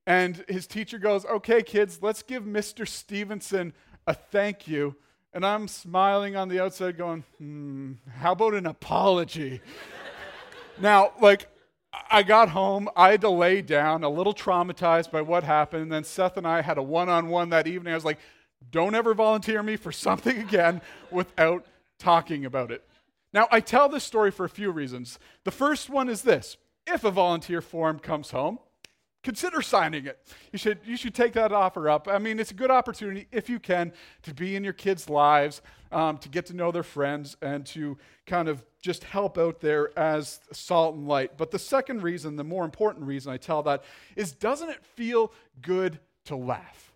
And 0.06 0.44
his 0.48 0.66
teacher 0.66 0.98
goes, 0.98 1.24
Okay, 1.24 1.62
kids, 1.62 2.00
let's 2.02 2.22
give 2.22 2.44
Mr. 2.44 2.86
Stevenson 2.86 3.72
a 4.06 4.14
thank 4.14 4.66
you. 4.66 4.96
And 5.34 5.46
I'm 5.46 5.66
smiling 5.68 6.36
on 6.36 6.48
the 6.48 6.60
outside, 6.60 6.98
going, 6.98 7.24
Hmm, 7.38 7.92
how 8.18 8.32
about 8.32 8.54
an 8.54 8.66
apology? 8.66 9.60
now, 10.80 11.12
like, 11.20 11.48
I 12.10 12.22
got 12.22 12.48
home. 12.50 12.88
I 12.96 13.10
had 13.10 13.20
to 13.20 13.30
lay 13.30 13.60
down, 13.60 14.02
a 14.02 14.08
little 14.08 14.34
traumatized 14.34 15.10
by 15.10 15.20
what 15.20 15.44
happened. 15.44 15.82
And 15.82 15.92
then 15.92 16.04
Seth 16.04 16.36
and 16.36 16.46
I 16.46 16.62
had 16.62 16.78
a 16.78 16.82
one 16.82 17.08
on 17.08 17.28
one 17.28 17.50
that 17.50 17.66
evening. 17.66 17.92
I 17.92 17.96
was 17.96 18.04
like, 18.04 18.18
don't 18.70 18.94
ever 18.94 19.14
volunteer 19.14 19.62
me 19.62 19.76
for 19.76 19.92
something 19.92 20.38
again 20.38 20.80
without 21.10 21.66
talking 21.98 22.44
about 22.44 22.70
it. 22.70 22.86
Now, 23.32 23.48
I 23.50 23.60
tell 23.60 23.88
this 23.88 24.04
story 24.04 24.30
for 24.30 24.44
a 24.44 24.48
few 24.48 24.70
reasons. 24.70 25.18
The 25.44 25.50
first 25.50 25.88
one 25.88 26.08
is 26.08 26.22
this 26.22 26.56
if 26.86 27.04
a 27.04 27.10
volunteer 27.10 27.60
form 27.60 27.98
comes 27.98 28.30
home, 28.30 28.58
consider 29.22 29.62
signing 29.62 30.06
it. 30.06 30.18
You 30.52 30.58
should, 30.58 30.78
you 30.84 30.96
should 30.96 31.14
take 31.14 31.32
that 31.34 31.52
offer 31.52 31.88
up. 31.88 32.08
I 32.08 32.18
mean, 32.18 32.40
it's 32.40 32.50
a 32.50 32.54
good 32.54 32.70
opportunity, 32.70 33.26
if 33.32 33.48
you 33.48 33.58
can, 33.58 33.92
to 34.22 34.34
be 34.34 34.56
in 34.56 34.64
your 34.64 34.72
kids' 34.72 35.08
lives, 35.08 35.62
um, 35.92 36.18
to 36.18 36.28
get 36.28 36.46
to 36.46 36.54
know 36.54 36.72
their 36.72 36.82
friends, 36.82 37.36
and 37.40 37.64
to 37.66 37.96
kind 38.26 38.48
of 38.48 38.64
just 38.82 39.04
help 39.04 39.38
out 39.38 39.60
there 39.60 39.96
as 39.98 40.40
salt 40.52 40.96
and 40.96 41.08
light. 41.08 41.38
But 41.38 41.52
the 41.52 41.58
second 41.58 42.02
reason, 42.02 42.36
the 42.36 42.44
more 42.44 42.64
important 42.64 43.06
reason 43.06 43.32
I 43.32 43.36
tell 43.36 43.62
that, 43.62 43.84
is 44.16 44.32
doesn't 44.32 44.68
it 44.68 44.84
feel 44.84 45.32
good 45.62 46.00
to 46.26 46.36
laugh? 46.36 46.92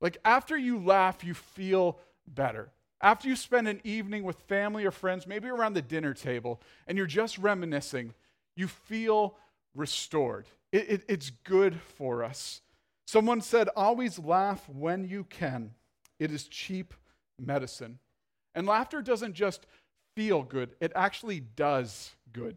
Like 0.00 0.16
after 0.24 0.56
you 0.56 0.78
laugh, 0.78 1.22
you 1.22 1.34
feel 1.34 1.98
better. 2.26 2.70
After 3.02 3.28
you 3.28 3.36
spend 3.36 3.68
an 3.68 3.80
evening 3.84 4.24
with 4.24 4.40
family 4.40 4.86
or 4.86 4.90
friends, 4.90 5.26
maybe 5.26 5.48
around 5.48 5.74
the 5.74 5.82
dinner 5.82 6.14
table, 6.14 6.60
and 6.86 6.96
you're 6.96 7.06
just 7.06 7.36
reminiscing, 7.36 8.14
you 8.56 8.66
feel 8.66 9.36
restored. 9.74 10.46
It, 10.72 10.90
it, 10.90 11.04
it's 11.06 11.30
good 11.44 11.78
for 11.98 12.24
us. 12.24 12.62
Someone 13.06 13.42
said, 13.42 13.68
always 13.76 14.18
laugh 14.18 14.66
when 14.68 15.06
you 15.06 15.24
can. 15.24 15.72
It 16.18 16.32
is 16.32 16.48
cheap 16.48 16.94
medicine. 17.38 17.98
And 18.54 18.66
laughter 18.66 19.02
doesn't 19.02 19.34
just 19.34 19.66
feel 20.16 20.42
good, 20.42 20.74
it 20.80 20.90
actually 20.96 21.40
does 21.40 22.10
good. 22.32 22.56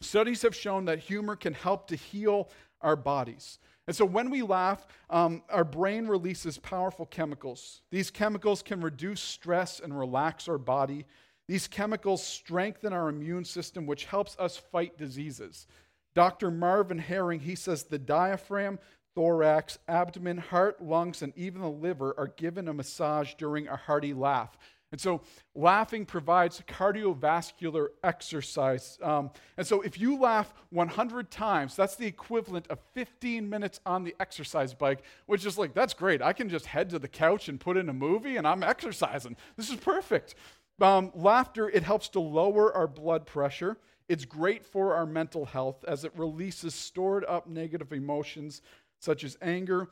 Studies 0.00 0.40
have 0.42 0.54
shown 0.54 0.86
that 0.86 1.00
humor 1.00 1.36
can 1.36 1.52
help 1.52 1.88
to 1.88 1.96
heal 1.96 2.48
our 2.80 2.96
bodies. 2.96 3.58
And 3.86 3.94
so 3.94 4.04
when 4.04 4.30
we 4.30 4.42
laugh, 4.42 4.86
um, 5.10 5.42
our 5.50 5.64
brain 5.64 6.06
releases 6.06 6.58
powerful 6.58 7.06
chemicals. 7.06 7.82
These 7.90 8.10
chemicals 8.10 8.62
can 8.62 8.80
reduce 8.80 9.20
stress 9.20 9.80
and 9.80 9.98
relax 9.98 10.48
our 10.48 10.58
body. 10.58 11.06
These 11.48 11.66
chemicals 11.66 12.24
strengthen 12.24 12.92
our 12.92 13.08
immune 13.08 13.44
system, 13.44 13.86
which 13.86 14.04
helps 14.04 14.36
us 14.38 14.56
fight 14.56 14.96
diseases. 14.96 15.66
Dr. 16.14 16.50
Marvin 16.50 16.98
Herring, 16.98 17.40
he 17.40 17.56
says 17.56 17.82
the 17.82 17.98
diaphragm, 17.98 18.78
thorax, 19.16 19.78
abdomen, 19.88 20.38
heart, 20.38 20.80
lungs, 20.80 21.22
and 21.22 21.32
even 21.36 21.60
the 21.60 21.68
liver 21.68 22.14
are 22.16 22.28
given 22.36 22.68
a 22.68 22.72
massage 22.72 23.34
during 23.34 23.66
a 23.66 23.76
hearty 23.76 24.14
laugh. 24.14 24.56
And 24.92 25.00
so, 25.00 25.22
laughing 25.54 26.04
provides 26.04 26.60
cardiovascular 26.66 27.88
exercise. 28.02 28.98
Um, 29.02 29.30
and 29.56 29.66
so, 29.66 29.82
if 29.82 30.00
you 30.00 30.18
laugh 30.18 30.52
100 30.70 31.30
times, 31.30 31.76
that's 31.76 31.94
the 31.94 32.06
equivalent 32.06 32.66
of 32.68 32.80
15 32.94 33.48
minutes 33.48 33.80
on 33.86 34.02
the 34.02 34.16
exercise 34.18 34.74
bike, 34.74 35.02
which 35.26 35.46
is 35.46 35.56
like, 35.56 35.74
that's 35.74 35.94
great. 35.94 36.22
I 36.22 36.32
can 36.32 36.48
just 36.48 36.66
head 36.66 36.90
to 36.90 36.98
the 36.98 37.08
couch 37.08 37.48
and 37.48 37.60
put 37.60 37.76
in 37.76 37.88
a 37.88 37.92
movie, 37.92 38.36
and 38.36 38.46
I'm 38.46 38.64
exercising. 38.64 39.36
This 39.56 39.70
is 39.70 39.76
perfect. 39.76 40.34
Um, 40.80 41.12
laughter, 41.14 41.68
it 41.68 41.82
helps 41.82 42.08
to 42.10 42.20
lower 42.20 42.74
our 42.74 42.88
blood 42.88 43.26
pressure. 43.26 43.76
It's 44.08 44.24
great 44.24 44.64
for 44.64 44.94
our 44.94 45.06
mental 45.06 45.44
health 45.44 45.84
as 45.86 46.04
it 46.04 46.12
releases 46.16 46.74
stored 46.74 47.24
up 47.26 47.46
negative 47.46 47.92
emotions 47.92 48.60
such 48.98 49.22
as 49.22 49.36
anger, 49.40 49.88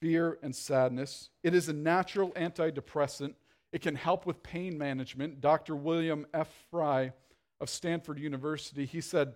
fear, 0.00 0.38
and 0.42 0.54
sadness. 0.54 1.28
It 1.42 1.54
is 1.54 1.68
a 1.68 1.72
natural 1.72 2.30
antidepressant. 2.32 3.34
It 3.72 3.82
can 3.82 3.94
help 3.94 4.26
with 4.26 4.42
pain 4.42 4.76
management. 4.76 5.40
Dr. 5.40 5.76
William 5.76 6.26
F. 6.34 6.48
Fry 6.70 7.12
of 7.60 7.70
Stanford 7.70 8.18
University, 8.18 8.84
he 8.84 9.00
said, 9.00 9.34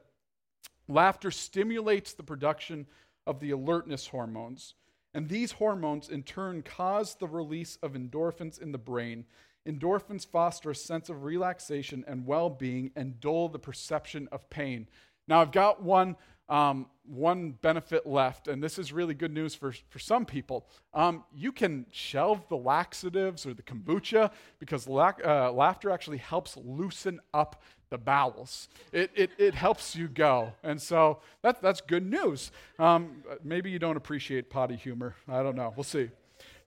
laughter 0.88 1.30
stimulates 1.30 2.12
the 2.12 2.22
production 2.22 2.86
of 3.26 3.40
the 3.40 3.50
alertness 3.50 4.08
hormones. 4.08 4.74
And 5.12 5.28
these 5.28 5.52
hormones, 5.52 6.08
in 6.08 6.24
turn, 6.24 6.62
cause 6.62 7.14
the 7.14 7.28
release 7.28 7.78
of 7.82 7.92
endorphins 7.92 8.60
in 8.60 8.72
the 8.72 8.78
brain. 8.78 9.24
Endorphins 9.66 10.26
foster 10.26 10.70
a 10.70 10.74
sense 10.74 11.08
of 11.08 11.22
relaxation 11.22 12.04
and 12.06 12.26
well 12.26 12.50
being 12.50 12.90
and 12.96 13.20
dull 13.20 13.48
the 13.48 13.58
perception 13.58 14.28
of 14.32 14.50
pain. 14.50 14.88
Now, 15.28 15.40
I've 15.40 15.52
got 15.52 15.82
one 15.82 16.16
um, 16.48 16.86
one 17.06 17.52
benefit 17.62 18.06
left, 18.06 18.48
and 18.48 18.62
this 18.62 18.78
is 18.78 18.92
really 18.92 19.14
good 19.14 19.32
news 19.32 19.54
for, 19.54 19.72
for 19.88 19.98
some 19.98 20.24
people. 20.24 20.66
Um, 20.92 21.24
you 21.34 21.52
can 21.52 21.86
shelve 21.90 22.46
the 22.48 22.56
laxatives 22.56 23.46
or 23.46 23.54
the 23.54 23.62
kombucha 23.62 24.30
because 24.58 24.88
la- 24.88 25.12
uh, 25.24 25.52
laughter 25.52 25.90
actually 25.90 26.18
helps 26.18 26.56
loosen 26.56 27.20
up 27.32 27.62
the 27.90 27.98
bowels. 27.98 28.68
It, 28.92 29.10
it, 29.14 29.30
it 29.38 29.54
helps 29.54 29.94
you 29.94 30.08
go. 30.08 30.52
And 30.62 30.80
so 30.80 31.20
that, 31.42 31.62
that's 31.62 31.80
good 31.80 32.04
news. 32.04 32.50
Um, 32.78 33.22
maybe 33.42 33.70
you 33.70 33.78
don't 33.78 33.96
appreciate 33.96 34.50
potty 34.50 34.76
humor. 34.76 35.14
I 35.28 35.42
don't 35.42 35.56
know. 35.56 35.72
We'll 35.76 35.84
see. 35.84 36.10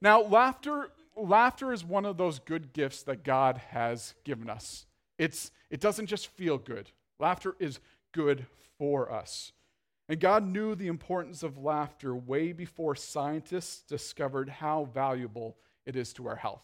Now, 0.02 0.22
laughter, 0.22 0.92
laughter 1.16 1.74
is 1.74 1.84
one 1.84 2.06
of 2.06 2.18
those 2.18 2.40
good 2.40 2.74
gifts 2.74 3.04
that 3.04 3.24
God 3.24 3.58
has 3.70 4.14
given 4.24 4.50
us. 4.50 4.86
It's, 5.18 5.52
it 5.70 5.82
doesn't 5.82 6.06
just 6.06 6.28
feel 6.28 6.58
good, 6.58 6.92
laughter 7.20 7.56
is 7.60 7.80
good 8.14 8.46
for 8.78 9.12
us. 9.12 9.52
And 10.10 10.20
God 10.20 10.46
knew 10.46 10.74
the 10.74 10.88
importance 10.88 11.44
of 11.44 11.58
laughter 11.58 12.16
way 12.16 12.54
before 12.54 12.96
scientists 12.96 13.82
discovered 13.82 14.48
how 14.48 14.86
valuable 14.94 15.58
it 15.86 15.96
is 15.96 16.14
to 16.14 16.28
our 16.28 16.36
health. 16.36 16.64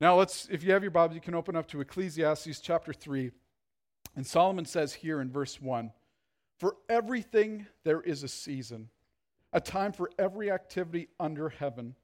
Now, 0.00 0.16
let's, 0.16 0.48
if 0.50 0.62
you 0.62 0.72
have 0.72 0.82
your 0.82 0.90
Bible, 0.90 1.14
you 1.14 1.20
can 1.20 1.34
open 1.34 1.56
up 1.56 1.66
to 1.68 1.80
Ecclesiastes 1.80 2.60
chapter 2.60 2.92
3. 2.92 3.30
And 4.16 4.26
Solomon 4.26 4.64
says 4.64 4.94
here 4.94 5.20
in 5.20 5.30
verse 5.30 5.60
1 5.60 5.92
For 6.58 6.76
everything 6.88 7.66
there 7.84 8.00
is 8.00 8.22
a 8.22 8.28
season, 8.28 8.90
a 9.52 9.60
time 9.60 9.92
for 9.92 10.10
every 10.18 10.50
activity 10.50 11.08
under 11.18 11.48
heaven. 11.48 11.94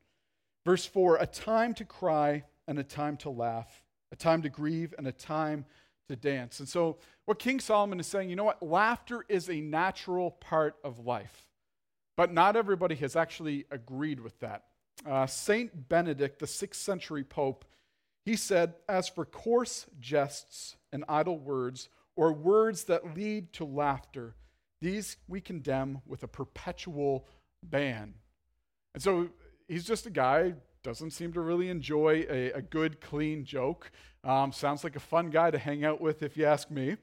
Verse 0.64 0.86
4 0.86 1.16
A 1.16 1.26
time 1.26 1.74
to 1.74 1.84
cry 1.84 2.44
and 2.66 2.78
a 2.78 2.84
time 2.84 3.16
to 3.18 3.30
laugh, 3.30 3.84
a 4.12 4.16
time 4.16 4.42
to 4.42 4.48
grieve 4.48 4.94
and 4.96 5.06
a 5.06 5.12
time 5.12 5.66
to 6.08 6.16
dance. 6.16 6.60
And 6.60 6.68
so, 6.68 6.98
what 7.24 7.38
King 7.38 7.60
Solomon 7.60 8.00
is 8.00 8.06
saying, 8.06 8.30
you 8.30 8.36
know 8.36 8.44
what? 8.44 8.62
Laughter 8.62 9.24
is 9.28 9.48
a 9.48 9.60
natural 9.60 10.30
part 10.30 10.76
of 10.84 11.04
life. 11.06 11.46
But 12.16 12.32
not 12.32 12.56
everybody 12.56 12.94
has 12.96 13.16
actually 13.16 13.64
agreed 13.70 14.20
with 14.20 14.38
that. 14.40 14.64
Uh, 15.08 15.26
Saint 15.26 15.88
Benedict, 15.88 16.38
the 16.38 16.46
sixth 16.46 16.80
century 16.80 17.24
pope, 17.24 17.64
he 18.24 18.36
said, 18.36 18.74
As 18.88 19.08
for 19.08 19.24
coarse 19.24 19.86
jests 20.00 20.76
and 20.92 21.04
idle 21.08 21.38
words, 21.38 21.88
or 22.16 22.32
words 22.32 22.84
that 22.84 23.16
lead 23.16 23.52
to 23.54 23.64
laughter, 23.64 24.36
these 24.80 25.16
we 25.26 25.40
condemn 25.40 26.02
with 26.06 26.22
a 26.22 26.28
perpetual 26.28 27.26
ban. 27.62 28.14
And 28.92 29.02
so 29.02 29.30
he's 29.66 29.84
just 29.84 30.06
a 30.06 30.10
guy 30.10 30.54
doesn't 30.84 31.12
seem 31.12 31.32
to 31.32 31.40
really 31.40 31.70
enjoy 31.70 32.26
a, 32.30 32.52
a 32.52 32.62
good, 32.62 33.00
clean 33.00 33.44
joke. 33.44 33.90
Um, 34.24 34.52
sounds 34.52 34.84
like 34.84 34.96
a 34.96 35.00
fun 35.00 35.30
guy 35.30 35.50
to 35.50 35.58
hang 35.58 35.84
out 35.84 36.00
with, 36.00 36.22
if 36.22 36.36
you 36.36 36.46
ask 36.46 36.70
me. 36.70 36.96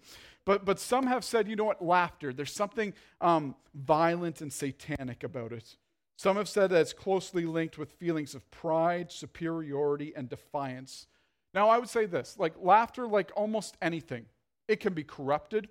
But, 0.44 0.66
but 0.66 0.80
some 0.80 1.06
have 1.08 1.24
said, 1.24 1.48
you 1.48 1.56
know 1.56 1.66
what, 1.66 1.84
laughter, 1.84 2.34
there's 2.34 2.54
something 2.54 2.94
um, 3.20 3.56
violent 3.76 4.42
and 4.42 4.52
satanic 4.52 5.24
about 5.24 5.52
it. 5.52 5.76
Some 6.18 6.36
have 6.38 6.50
said 6.50 6.72
that 6.72 6.82
it's 6.82 6.94
closely 6.94 7.46
linked 7.46 7.78
with 7.78 7.92
feelings 7.94 8.36
of 8.36 8.50
pride, 8.52 9.12
superiority, 9.12 10.14
and 10.16 10.30
defiance. 10.30 11.08
Now, 11.54 11.70
I 11.70 11.78
would 11.78 11.90
say 11.90 12.06
this 12.06 12.38
like 12.40 12.54
laughter, 12.60 13.08
like 13.08 13.32
almost 13.36 13.78
anything, 13.82 14.26
it 14.68 14.80
can 14.80 14.94
be 14.94 15.04
corrupted 15.04 15.70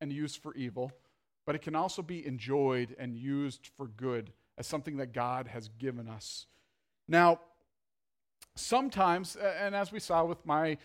and 0.00 0.12
used 0.12 0.42
for 0.42 0.54
evil, 0.54 0.92
but 1.46 1.54
it 1.54 1.62
can 1.62 1.74
also 1.74 2.02
be 2.02 2.26
enjoyed 2.26 2.94
and 2.98 3.14
used 3.14 3.70
for 3.76 3.88
good 3.88 4.32
as 4.58 4.66
something 4.66 4.96
that 4.98 5.12
God 5.12 5.48
has 5.48 5.68
given 5.68 6.08
us. 6.08 6.46
Now, 7.08 7.40
sometimes, 8.60 9.36
and 9.36 9.74
as 9.74 9.92
we 9.92 10.00
saw 10.00 10.24
with 10.24 10.44
my, 10.44 10.78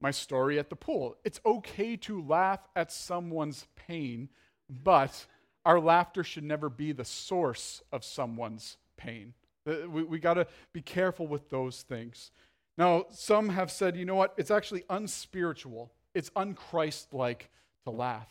my 0.00 0.10
story 0.10 0.58
at 0.58 0.70
the 0.70 0.76
pool, 0.76 1.16
it's 1.24 1.40
okay 1.44 1.96
to 1.96 2.22
laugh 2.22 2.60
at 2.76 2.92
someone's 2.92 3.66
pain, 3.76 4.28
but 4.68 5.26
our 5.64 5.80
laughter 5.80 6.24
should 6.24 6.44
never 6.44 6.68
be 6.68 6.92
the 6.92 7.04
source 7.04 7.82
of 7.92 8.04
someone's 8.04 8.76
pain. 8.96 9.34
Uh, 9.66 9.88
we, 9.88 10.02
we 10.02 10.18
got 10.18 10.34
to 10.34 10.46
be 10.72 10.82
careful 10.82 11.26
with 11.26 11.48
those 11.50 11.82
things. 11.82 12.30
Now, 12.78 13.06
some 13.10 13.50
have 13.50 13.70
said, 13.70 13.96
you 13.96 14.04
know 14.04 14.14
what? 14.14 14.34
It's 14.36 14.50
actually 14.50 14.84
unspiritual, 14.90 15.92
it's 16.14 16.30
unchristlike 16.30 17.42
to 17.84 17.90
laugh. 17.90 18.28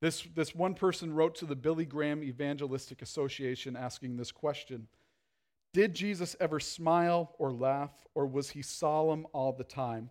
This, 0.00 0.26
this 0.34 0.54
one 0.54 0.74
person 0.74 1.14
wrote 1.14 1.34
to 1.36 1.46
the 1.46 1.56
Billy 1.56 1.86
Graham 1.86 2.22
Evangelistic 2.22 3.02
Association 3.02 3.76
asking 3.76 4.16
this 4.16 4.32
question 4.32 4.88
did 5.74 5.92
Jesus 5.92 6.36
ever 6.38 6.60
smile 6.60 7.34
or 7.36 7.52
laugh, 7.52 7.90
or 8.14 8.26
was 8.26 8.50
he 8.50 8.62
solemn 8.62 9.26
all 9.32 9.52
the 9.52 9.64
time? 9.64 10.08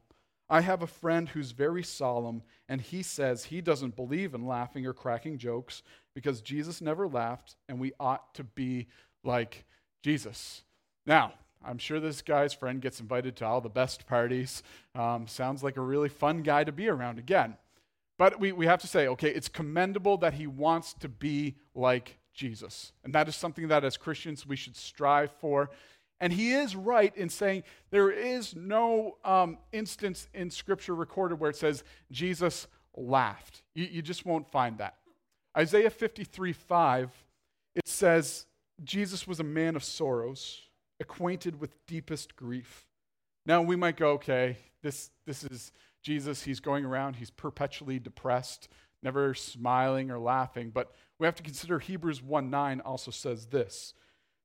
I 0.49 0.59
have 0.59 0.83
a 0.83 0.87
friend 0.87 1.29
who's 1.29 1.51
very 1.51 1.83
solemn, 1.83 2.43
and 2.67 2.81
he 2.81 3.01
says 3.01 3.45
he 3.45 3.61
doesn't 3.61 3.95
believe 3.95 4.33
in 4.33 4.45
laughing 4.45 4.85
or 4.85 4.93
cracking 4.93 5.37
jokes 5.37 5.81
because 6.13 6.41
Jesus 6.41 6.81
never 6.81 7.07
laughed, 7.07 7.55
and 7.69 7.79
we 7.79 7.93
ought 7.97 8.35
to 8.35 8.43
be 8.43 8.87
like 9.23 9.63
Jesus. 10.03 10.63
Now, 11.05 11.33
I'm 11.63 11.77
sure 11.77 12.01
this 12.01 12.21
guy's 12.21 12.53
friend 12.53 12.81
gets 12.81 12.99
invited 12.99 13.37
to 13.37 13.45
all 13.45 13.61
the 13.61 13.69
best 13.69 14.05
parties. 14.05 14.63
Um, 14.95 15.27
sounds 15.27 15.63
like 15.63 15.77
a 15.77 15.81
really 15.81 16.09
fun 16.09 16.43
guy 16.43 16.65
to 16.65 16.73
be 16.73 16.89
around 16.89 17.19
again. 17.19 17.55
But 18.17 18.37
we, 18.37 18.51
we 18.51 18.65
have 18.65 18.81
to 18.81 18.87
say, 18.87 19.07
okay, 19.07 19.29
it's 19.29 19.47
commendable 19.47 20.17
that 20.17 20.33
he 20.33 20.45
wants 20.45 20.93
to 20.95 21.07
be 21.07 21.55
like 21.73 22.17
Jesus. 22.33 22.91
And 23.03 23.13
that 23.13 23.27
is 23.27 23.35
something 23.35 23.67
that 23.69 23.83
as 23.83 23.97
Christians 23.97 24.45
we 24.45 24.55
should 24.55 24.75
strive 24.75 25.31
for. 25.39 25.69
And 26.19 26.31
he 26.31 26.53
is 26.53 26.75
right 26.75 27.15
in 27.15 27.29
saying 27.29 27.63
there 27.91 28.11
is 28.11 28.55
no 28.55 29.17
um, 29.25 29.57
instance 29.71 30.27
in 30.33 30.49
Scripture 30.49 30.95
recorded 30.95 31.39
where 31.39 31.49
it 31.49 31.55
says 31.55 31.83
Jesus 32.11 32.67
laughed. 32.95 33.63
You, 33.75 33.85
you 33.91 34.01
just 34.01 34.25
won't 34.25 34.49
find 34.49 34.77
that. 34.77 34.95
Isaiah 35.57 35.89
53 35.89 36.53
5, 36.53 37.11
it 37.75 37.87
says, 37.87 38.45
Jesus 38.83 39.27
was 39.27 39.39
a 39.39 39.43
man 39.43 39.75
of 39.75 39.83
sorrows, 39.83 40.61
acquainted 40.99 41.59
with 41.59 41.85
deepest 41.85 42.35
grief. 42.35 42.85
Now 43.45 43.61
we 43.61 43.75
might 43.75 43.97
go, 43.97 44.11
okay, 44.11 44.57
this, 44.81 45.11
this 45.25 45.43
is 45.43 45.71
Jesus. 46.01 46.43
He's 46.43 46.59
going 46.59 46.85
around, 46.85 47.17
he's 47.17 47.31
perpetually 47.31 47.99
depressed, 47.99 48.67
never 49.01 49.33
smiling 49.33 50.09
or 50.09 50.19
laughing. 50.19 50.71
But 50.73 50.93
we 51.23 51.27
have 51.27 51.35
to 51.35 51.43
consider 51.43 51.79
Hebrews 51.79 52.21
1 52.21 52.49
9 52.49 52.81
also 52.81 53.09
says 53.09 53.45
this 53.45 53.93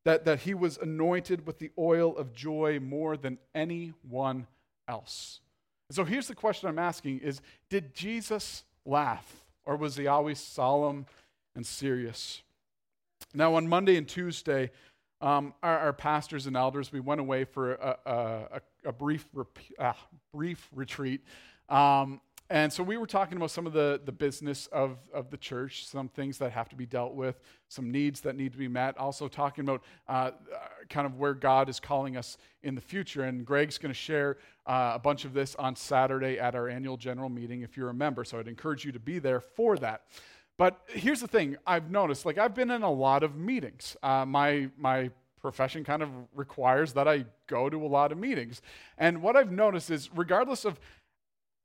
that, 0.04 0.24
that 0.26 0.42
he 0.42 0.54
was 0.54 0.78
anointed 0.78 1.44
with 1.44 1.58
the 1.58 1.72
oil 1.76 2.16
of 2.16 2.32
joy 2.32 2.78
more 2.78 3.16
than 3.16 3.38
anyone 3.52 4.46
else. 4.86 5.40
So 5.90 6.04
here's 6.04 6.28
the 6.28 6.36
question 6.36 6.68
I'm 6.68 6.78
asking 6.78 7.18
is 7.18 7.40
did 7.68 7.96
Jesus 7.96 8.62
laugh 8.84 9.44
or 9.66 9.74
was 9.74 9.96
he 9.96 10.06
always 10.06 10.38
solemn 10.38 11.06
and 11.56 11.66
serious? 11.66 12.42
Now 13.34 13.56
on 13.56 13.66
Monday 13.66 13.96
and 13.96 14.06
Tuesday, 14.06 14.70
um, 15.20 15.54
our, 15.64 15.80
our, 15.80 15.92
pastors 15.92 16.46
and 16.46 16.56
elders, 16.56 16.92
we 16.92 17.00
went 17.00 17.20
away 17.20 17.42
for 17.42 17.72
a, 17.72 17.96
a, 18.06 18.60
a 18.84 18.92
brief, 18.92 19.26
rep- 19.34 19.58
uh, 19.80 19.94
brief 20.32 20.68
retreat 20.72 21.22
um, 21.68 22.20
and 22.50 22.72
so 22.72 22.82
we 22.82 22.96
were 22.96 23.06
talking 23.06 23.36
about 23.36 23.50
some 23.50 23.66
of 23.66 23.74
the, 23.74 24.00
the 24.04 24.12
business 24.12 24.68
of, 24.68 24.96
of 25.12 25.30
the 25.30 25.36
church, 25.36 25.86
some 25.86 26.08
things 26.08 26.38
that 26.38 26.50
have 26.52 26.68
to 26.70 26.76
be 26.76 26.86
dealt 26.86 27.14
with, 27.14 27.40
some 27.68 27.90
needs 27.90 28.20
that 28.22 28.36
need 28.36 28.52
to 28.52 28.58
be 28.58 28.68
met. 28.68 28.96
Also, 28.96 29.28
talking 29.28 29.64
about 29.64 29.82
uh, 30.08 30.30
kind 30.88 31.06
of 31.06 31.18
where 31.18 31.34
God 31.34 31.68
is 31.68 31.78
calling 31.78 32.16
us 32.16 32.38
in 32.62 32.74
the 32.74 32.80
future. 32.80 33.24
And 33.24 33.44
Greg's 33.44 33.76
going 33.76 33.90
to 33.90 33.98
share 33.98 34.38
uh, 34.66 34.92
a 34.94 34.98
bunch 34.98 35.26
of 35.26 35.34
this 35.34 35.54
on 35.56 35.76
Saturday 35.76 36.38
at 36.38 36.54
our 36.54 36.68
annual 36.68 36.96
general 36.96 37.28
meeting 37.28 37.60
if 37.60 37.76
you're 37.76 37.90
a 37.90 37.94
member. 37.94 38.24
So 38.24 38.38
I'd 38.38 38.48
encourage 38.48 38.84
you 38.84 38.92
to 38.92 39.00
be 39.00 39.18
there 39.18 39.40
for 39.40 39.76
that. 39.78 40.04
But 40.56 40.80
here's 40.88 41.20
the 41.20 41.28
thing 41.28 41.56
I've 41.66 41.90
noticed 41.90 42.24
like, 42.24 42.38
I've 42.38 42.54
been 42.54 42.70
in 42.70 42.82
a 42.82 42.90
lot 42.90 43.22
of 43.22 43.36
meetings. 43.36 43.94
Uh, 44.02 44.24
my, 44.24 44.70
my 44.78 45.10
profession 45.40 45.84
kind 45.84 46.02
of 46.02 46.10
requires 46.34 46.92
that 46.94 47.06
I 47.06 47.24
go 47.46 47.70
to 47.70 47.84
a 47.84 47.86
lot 47.86 48.12
of 48.12 48.18
meetings. 48.18 48.60
And 48.96 49.22
what 49.22 49.36
I've 49.36 49.52
noticed 49.52 49.90
is, 49.90 50.10
regardless 50.14 50.64
of 50.64 50.80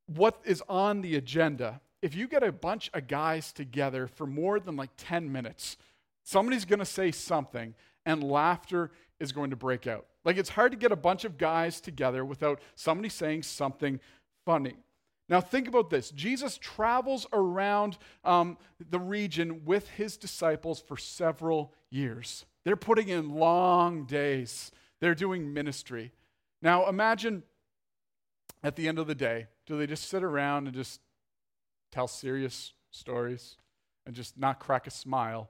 what 0.07 0.39
is 0.43 0.61
on 0.67 1.01
the 1.01 1.15
agenda, 1.15 1.81
if 2.01 2.15
you 2.15 2.27
get 2.27 2.43
a 2.43 2.51
bunch 2.51 2.89
of 2.93 3.07
guys 3.07 3.53
together 3.53 4.07
for 4.07 4.27
more 4.27 4.59
than 4.59 4.75
like 4.75 4.91
10 4.97 5.31
minutes, 5.31 5.77
somebody's 6.23 6.65
going 6.65 6.79
to 6.79 6.85
say 6.85 7.11
something 7.11 7.75
and 8.05 8.23
laughter 8.23 8.91
is 9.19 9.31
going 9.31 9.51
to 9.51 9.55
break 9.55 9.87
out. 9.87 10.05
Like 10.25 10.37
it's 10.37 10.49
hard 10.49 10.71
to 10.71 10.77
get 10.77 10.91
a 10.91 10.97
bunch 10.97 11.25
of 11.25 11.37
guys 11.37 11.81
together 11.81 12.25
without 12.25 12.59
somebody 12.75 13.09
saying 13.09 13.43
something 13.43 13.99
funny. 14.45 14.75
Now, 15.29 15.39
think 15.39 15.67
about 15.67 15.89
this 15.89 16.11
Jesus 16.11 16.57
travels 16.57 17.25
around 17.31 17.97
um, 18.23 18.57
the 18.89 18.99
region 18.99 19.63
with 19.65 19.87
his 19.89 20.17
disciples 20.17 20.81
for 20.81 20.97
several 20.97 21.73
years. 21.89 22.45
They're 22.65 22.75
putting 22.75 23.09
in 23.09 23.35
long 23.35 24.05
days, 24.05 24.71
they're 24.99 25.15
doing 25.15 25.53
ministry. 25.53 26.11
Now, 26.61 26.87
imagine 26.87 27.43
at 28.63 28.75
the 28.75 28.87
end 28.87 28.99
of 28.99 29.07
the 29.07 29.15
day, 29.15 29.47
do 29.65 29.77
they 29.77 29.87
just 29.87 30.09
sit 30.09 30.23
around 30.23 30.67
and 30.67 30.75
just 30.75 31.01
tell 31.91 32.07
serious 32.07 32.73
stories 32.91 33.57
and 34.05 34.15
just 34.15 34.37
not 34.37 34.59
crack 34.59 34.87
a 34.87 34.91
smile? 34.91 35.49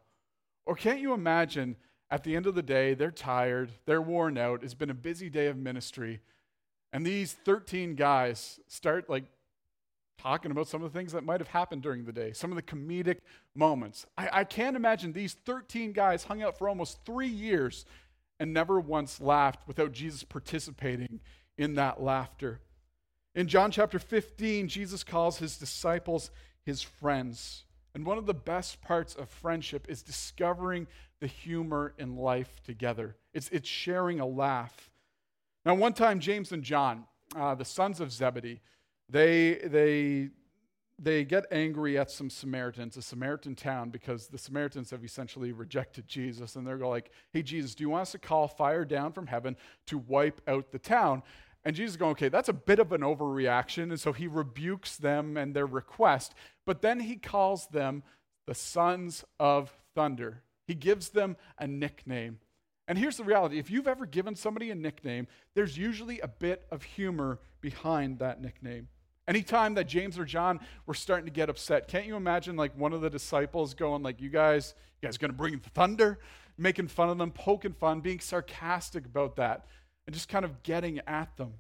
Or 0.66 0.76
can't 0.76 1.00
you 1.00 1.14
imagine 1.14 1.76
at 2.10 2.24
the 2.24 2.36
end 2.36 2.46
of 2.46 2.56
the 2.56 2.62
day, 2.62 2.94
they're 2.94 3.12
tired, 3.12 3.72
they're 3.86 4.02
worn 4.02 4.38
out, 4.38 4.64
it's 4.64 4.76
been 4.76 4.90
a 4.90 4.96
busy 4.96 5.30
day 5.30 5.48
of 5.48 5.58
ministry, 5.58 6.22
and 6.92 7.06
these 7.06 7.34
13 7.34 7.96
guys 7.96 8.60
start 8.68 9.10
like 9.10 9.24
talking 10.20 10.52
about 10.52 10.68
some 10.68 10.84
of 10.84 10.94
the 10.94 10.98
things 10.98 11.12
that 11.14 11.24
might 11.24 11.40
have 11.40 11.48
happened 11.48 11.82
during 11.82 12.06
the 12.06 12.12
day, 12.12 12.32
some 12.32 12.52
of 12.52 12.56
the 12.56 12.62
comedic 12.62 13.18
moments. 13.56 14.06
I, 14.18 14.30
I 14.32 14.44
can't 14.44 14.76
imagine 14.76 15.12
these 15.12 15.34
13 15.34 15.92
guys 15.92 16.24
hung 16.24 16.44
out 16.44 16.58
for 16.58 16.70
almost 16.70 17.04
three 17.04 17.28
years 17.28 17.86
and 18.40 18.54
never 18.54 18.80
once 18.80 19.20
laughed 19.20 19.68
without 19.68 19.92
Jesus 19.92 20.24
participating 20.24 21.20
in 21.58 21.76
that 21.76 22.02
laughter. 22.02 22.62
In 23.36 23.48
John 23.48 23.72
chapter 23.72 23.98
15, 23.98 24.68
Jesus 24.68 25.04
calls 25.04 25.40
his 25.40 25.58
disciples 25.58 26.30
his 26.66 26.82
friends. 26.82 27.64
And 27.96 28.06
one 28.06 28.18
of 28.18 28.26
the 28.26 28.34
best 28.34 28.82
parts 28.82 29.16
of 29.16 29.30
friendship 29.30 29.88
is 29.90 30.04
discovering 30.04 30.88
the 31.20 31.28
humor 31.28 31.94
in 31.98 32.16
life 32.16 32.62
together. 32.64 33.16
It's, 33.34 33.50
it's 33.50 33.68
sharing 33.68 34.20
a 34.20 34.26
laugh. 34.26 34.92
Now, 35.66 35.76
one 35.76 35.94
time, 35.94 36.20
James 36.20 36.52
and 36.52 36.64
John, 36.64 37.06
uh, 37.36 37.56
the 37.56 37.66
sons 37.66 38.00
of 38.00 38.12
Zebedee, 38.12 38.62
they, 39.10 39.56
they, 39.64 40.30
they 41.00 41.24
get 41.24 41.46
angry 41.52 41.98
at 41.98 42.12
some 42.12 42.30
Samaritans, 42.30 42.98
a 42.98 43.02
Samaritan 43.02 43.56
town, 43.56 43.90
because 43.90 44.28
the 44.28 44.38
Samaritans 44.38 44.92
have 44.92 45.04
essentially 45.04 45.52
rejected 45.52 46.08
Jesus. 46.08 46.56
And 46.56 46.68
they're 46.68 46.78
like, 46.78 47.12
hey, 47.32 47.42
Jesus, 47.42 47.74
do 47.74 47.84
you 47.84 47.90
want 47.90 48.04
us 48.04 48.12
to 48.12 48.20
call 48.20 48.48
fire 48.48 48.86
down 48.86 49.12
from 49.12 49.28
heaven 49.28 49.56
to 49.88 49.98
wipe 49.98 50.42
out 50.48 50.72
the 50.72 50.80
town? 50.80 51.24
And 51.66 51.76
Jesus 51.76 51.94
is 51.94 51.98
going, 51.98 52.12
okay, 52.12 52.30
that's 52.30 52.50
a 52.50 52.54
bit 52.54 52.80
of 52.80 52.92
an 52.92 53.02
overreaction. 53.02 53.84
And 53.84 54.00
so 54.00 54.12
he 54.12 54.28
rebukes 54.28 54.98
them 54.98 55.38
and 55.38 55.54
their 55.54 55.66
request. 55.66 56.34
But 56.66 56.82
then 56.82 57.02
he 57.02 57.16
calls 57.16 57.68
them 57.68 58.04
the 58.48 58.54
sons 58.54 59.24
of 59.40 59.76
thunder. 59.96 60.42
He 60.68 60.76
gives 60.76 61.10
them 61.10 61.38
a 61.58 61.68
nickname. 61.68 62.40
And 62.88 62.98
here's 62.98 63.16
the 63.16 63.24
reality 63.24 63.60
if 63.60 63.72
you've 63.72 63.88
ever 63.88 64.06
given 64.06 64.36
somebody 64.36 64.70
a 64.72 64.76
nickname, 64.76 65.28
there's 65.56 65.78
usually 65.78 66.20
a 66.20 66.28
bit 66.28 66.66
of 66.70 66.84
humor 66.84 67.40
behind 67.62 68.20
that 68.20 68.42
nickname. 68.42 68.90
Anytime 69.26 69.76
that 69.76 69.88
James 69.88 70.20
or 70.20 70.26
John 70.26 70.60
were 70.86 70.94
starting 70.94 71.26
to 71.26 71.32
get 71.32 71.50
upset, 71.50 71.88
can't 71.88 72.06
you 72.06 72.18
imagine 72.18 72.58
like 72.58 72.78
one 72.78 72.92
of 72.92 73.00
the 73.00 73.10
disciples 73.10 73.74
going 73.74 74.04
like, 74.04 74.20
"You 74.20 74.30
guys, 74.30 74.74
you 75.02 75.08
guys 75.08 75.18
going 75.18 75.32
to 75.32 75.38
bring 75.38 75.60
thunder?" 75.60 76.20
Making 76.58 76.90
fun 76.90 77.10
of 77.10 77.18
them, 77.18 77.32
poking 77.32 77.74
fun, 77.74 78.02
being 78.02 78.20
sarcastic 78.20 79.06
about 79.06 79.38
that 79.38 79.66
and 80.06 80.14
just 80.14 80.30
kind 80.30 80.46
of 80.46 80.64
getting 80.64 81.00
at 81.08 81.36
them. 81.38 81.54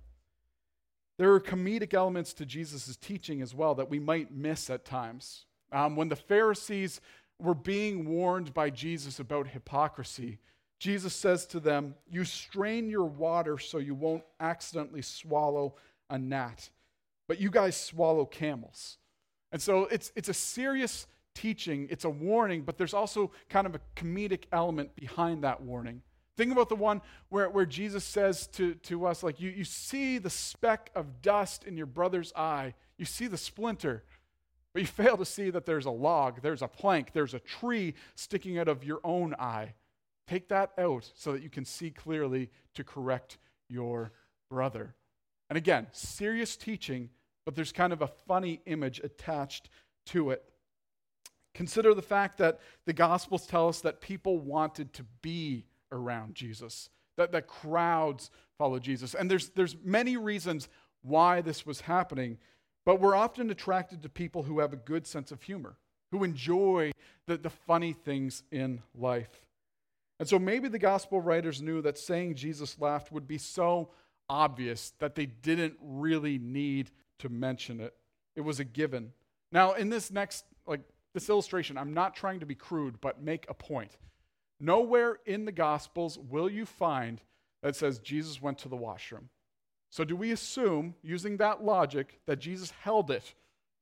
There 1.17 1.34
are 1.34 1.39
comedic 1.39 1.93
elements 1.93 2.34
to 2.34 2.45
Jesus' 2.45 2.97
teaching 2.97 3.41
as 3.41 3.53
well 3.53 3.75
that 3.75 3.89
we 3.89 3.99
might 3.99 4.34
miss 4.34 4.69
at 4.69 4.86
times. 4.86 5.45
Um, 5.71 5.95
when 5.95 6.10
the 6.10 6.15
Pharisees 6.15 7.01
were 7.39 7.53
being 7.53 8.08
warned 8.08 8.53
by 8.53 8.69
Jesus 8.69 9.19
about 9.19 9.47
hypocrisy, 9.47 10.39
Jesus 10.79 11.13
says 11.13 11.45
to 11.47 11.60
them, 11.60 11.95
You 12.10 12.25
strain 12.25 12.89
your 12.89 13.06
water 13.06 13.58
so 13.58 13.77
you 13.77 13.95
won't 13.95 14.23
accidentally 14.39 15.01
swallow 15.01 15.75
a 16.10 16.17
gnat, 16.17 16.69
but 17.27 17.39
you 17.39 17.49
guys 17.49 17.77
swallow 17.77 18.25
camels. 18.25 18.97
And 19.51 19.62
so 19.62 19.86
it's, 19.86 20.12
it's 20.15 20.29
a 20.29 20.34
serious 20.34 21.08
teaching, 21.36 21.88
it's 21.89 22.06
a 22.06 22.10
warning, 22.10 22.63
but 22.63 22.77
there's 22.77 22.93
also 22.93 23.32
kind 23.49 23.67
of 23.67 23.75
a 23.75 23.82
comedic 23.95 24.43
element 24.51 24.95
behind 24.95 25.43
that 25.43 25.62
warning. 25.62 26.01
Think 26.36 26.52
about 26.52 26.69
the 26.69 26.76
one 26.76 27.02
where, 27.30 27.50
where 27.50 27.65
Jesus 27.65 28.04
says 28.04 28.48
to, 28.48 28.74
to 28.76 29.06
us, 29.06 29.22
like, 29.22 29.39
you, 29.39 29.52
you 29.52 29.63
see 29.63 30.17
the 30.17 30.30
speck 30.30 30.89
of 30.96 31.22
dust 31.22 31.63
in 31.63 31.78
your 31.78 31.86
brother's 31.86 32.34
eye, 32.36 32.74
you 32.98 33.06
see 33.06 33.28
the 33.28 33.38
splinter, 33.38 34.04
but 34.74 34.82
you 34.82 34.88
fail 35.04 35.17
to 35.17 35.26
see 35.26 35.50
that 35.52 35.65
there's 35.65 35.86
a 35.86 35.91
log, 35.91 36.41
there's 36.41 36.62
a 36.62 36.67
plank, 36.67 37.12
there's 37.13 37.34
a 37.34 37.39
tree 37.39 37.93
sticking 38.15 38.58
out 38.58 38.67
of 38.67 38.84
your 38.84 39.00
own 39.04 39.36
eye. 39.38 39.74
Take 40.28 40.50
that 40.50 40.72
out 40.78 41.12
so 41.15 41.34
that 41.34 41.43
you 41.43 41.50
can 41.50 41.65
see 41.65 41.91
clearly 41.91 42.50
to 42.76 42.84
correct 42.84 43.38
your 43.69 44.12
brother. 44.50 44.96
And 45.50 45.58
again, 45.58 45.88
serious 45.91 46.56
teaching, 46.56 47.10
but 47.46 47.56
there's 47.56 47.72
kind 47.72 47.93
of 47.93 48.02
a 48.02 48.08
funny 48.28 48.62
image 48.65 49.00
attached 49.04 49.69
to 50.08 50.32
it. 50.32 50.43
Consider 51.54 51.93
the 51.93 52.02
fact 52.02 52.39
that 52.39 52.60
the 52.86 52.93
Gospels 52.93 53.46
tell 53.46 53.67
us 53.67 53.82
that 53.82 54.02
people 54.02 54.39
wanted 54.39 54.93
to 54.93 55.04
be 55.22 55.65
around 55.93 56.36
Jesus, 56.36 56.89
that, 57.15 57.32
that 57.32 57.47
crowds 57.47 58.29
follow 58.58 58.79
Jesus. 58.79 59.13
And 59.13 59.32
there's, 59.32 59.49
there's 59.49 59.77
many 59.84 60.17
reasons 60.17 60.67
why 61.01 61.41
this 61.41 61.65
was 61.65 61.82
happening, 61.82 62.38
but 62.86 62.99
we're 62.99 63.15
often 63.15 63.49
attracted 63.49 64.01
to 64.01 64.10
people 64.10 64.43
who 64.43 64.60
have 64.60 64.73
a 64.73 64.77
good 64.77 65.08
sense 65.08 65.32
of 65.32 65.41
humor, 65.41 65.77
who 66.12 66.23
enjoy 66.23 66.91
the, 67.27 67.38
the 67.38 67.49
funny 67.49 67.93
things 67.93 68.43
in 68.51 68.82
life. 68.93 69.41
And 70.19 70.27
so 70.27 70.39
maybe 70.39 70.67
the 70.67 70.79
gospel 70.79 71.21
writers 71.21 71.62
knew 71.62 71.82
that 71.82 71.97
saying 71.97 72.36
Jesus 72.36 72.79
laughed 72.79 73.12
would 73.12 73.27
be 73.27 73.38
so 73.38 73.89
obvious 74.29 74.93
that 74.99 75.15
they 75.15 75.25
didn't 75.25 75.75
really 75.82 76.38
need 76.38 76.91
to 77.19 77.29
mention 77.29 77.79
it. 77.79 77.93
It 78.36 78.41
was 78.41 78.60
a 78.60 78.63
given. 78.63 79.12
Now, 79.51 79.73
in 79.73 79.89
this 79.89 80.12
next, 80.12 80.45
like 80.65 80.82
this 81.13 81.29
illustration, 81.29 81.77
I'm 81.77 81.93
not 81.93 82.15
trying 82.15 82.39
to 82.39 82.45
be 82.45 82.56
crude, 82.56 82.99
but 83.01 83.21
make 83.21 83.45
a 83.49 83.53
point. 83.53 83.91
Nowhere 84.63 85.19
in 85.26 85.43
the 85.43 85.52
Gospels 85.52 86.17
will 86.17 86.49
you 86.49 86.65
find 86.65 87.19
that 87.62 87.76
says 87.76 87.99
Jesus 87.99 88.41
went 88.41 88.60
to 88.60 88.69
the 88.69 88.78
washroom. 88.78 89.28
So, 89.89 90.06
do 90.06 90.15
we 90.15 90.32
assume, 90.32 90.95
using 91.04 91.36
that 91.38 91.65
logic, 91.65 92.21
that 92.28 92.39
Jesus 92.39 92.71
held 92.82 93.12
it 93.12 93.36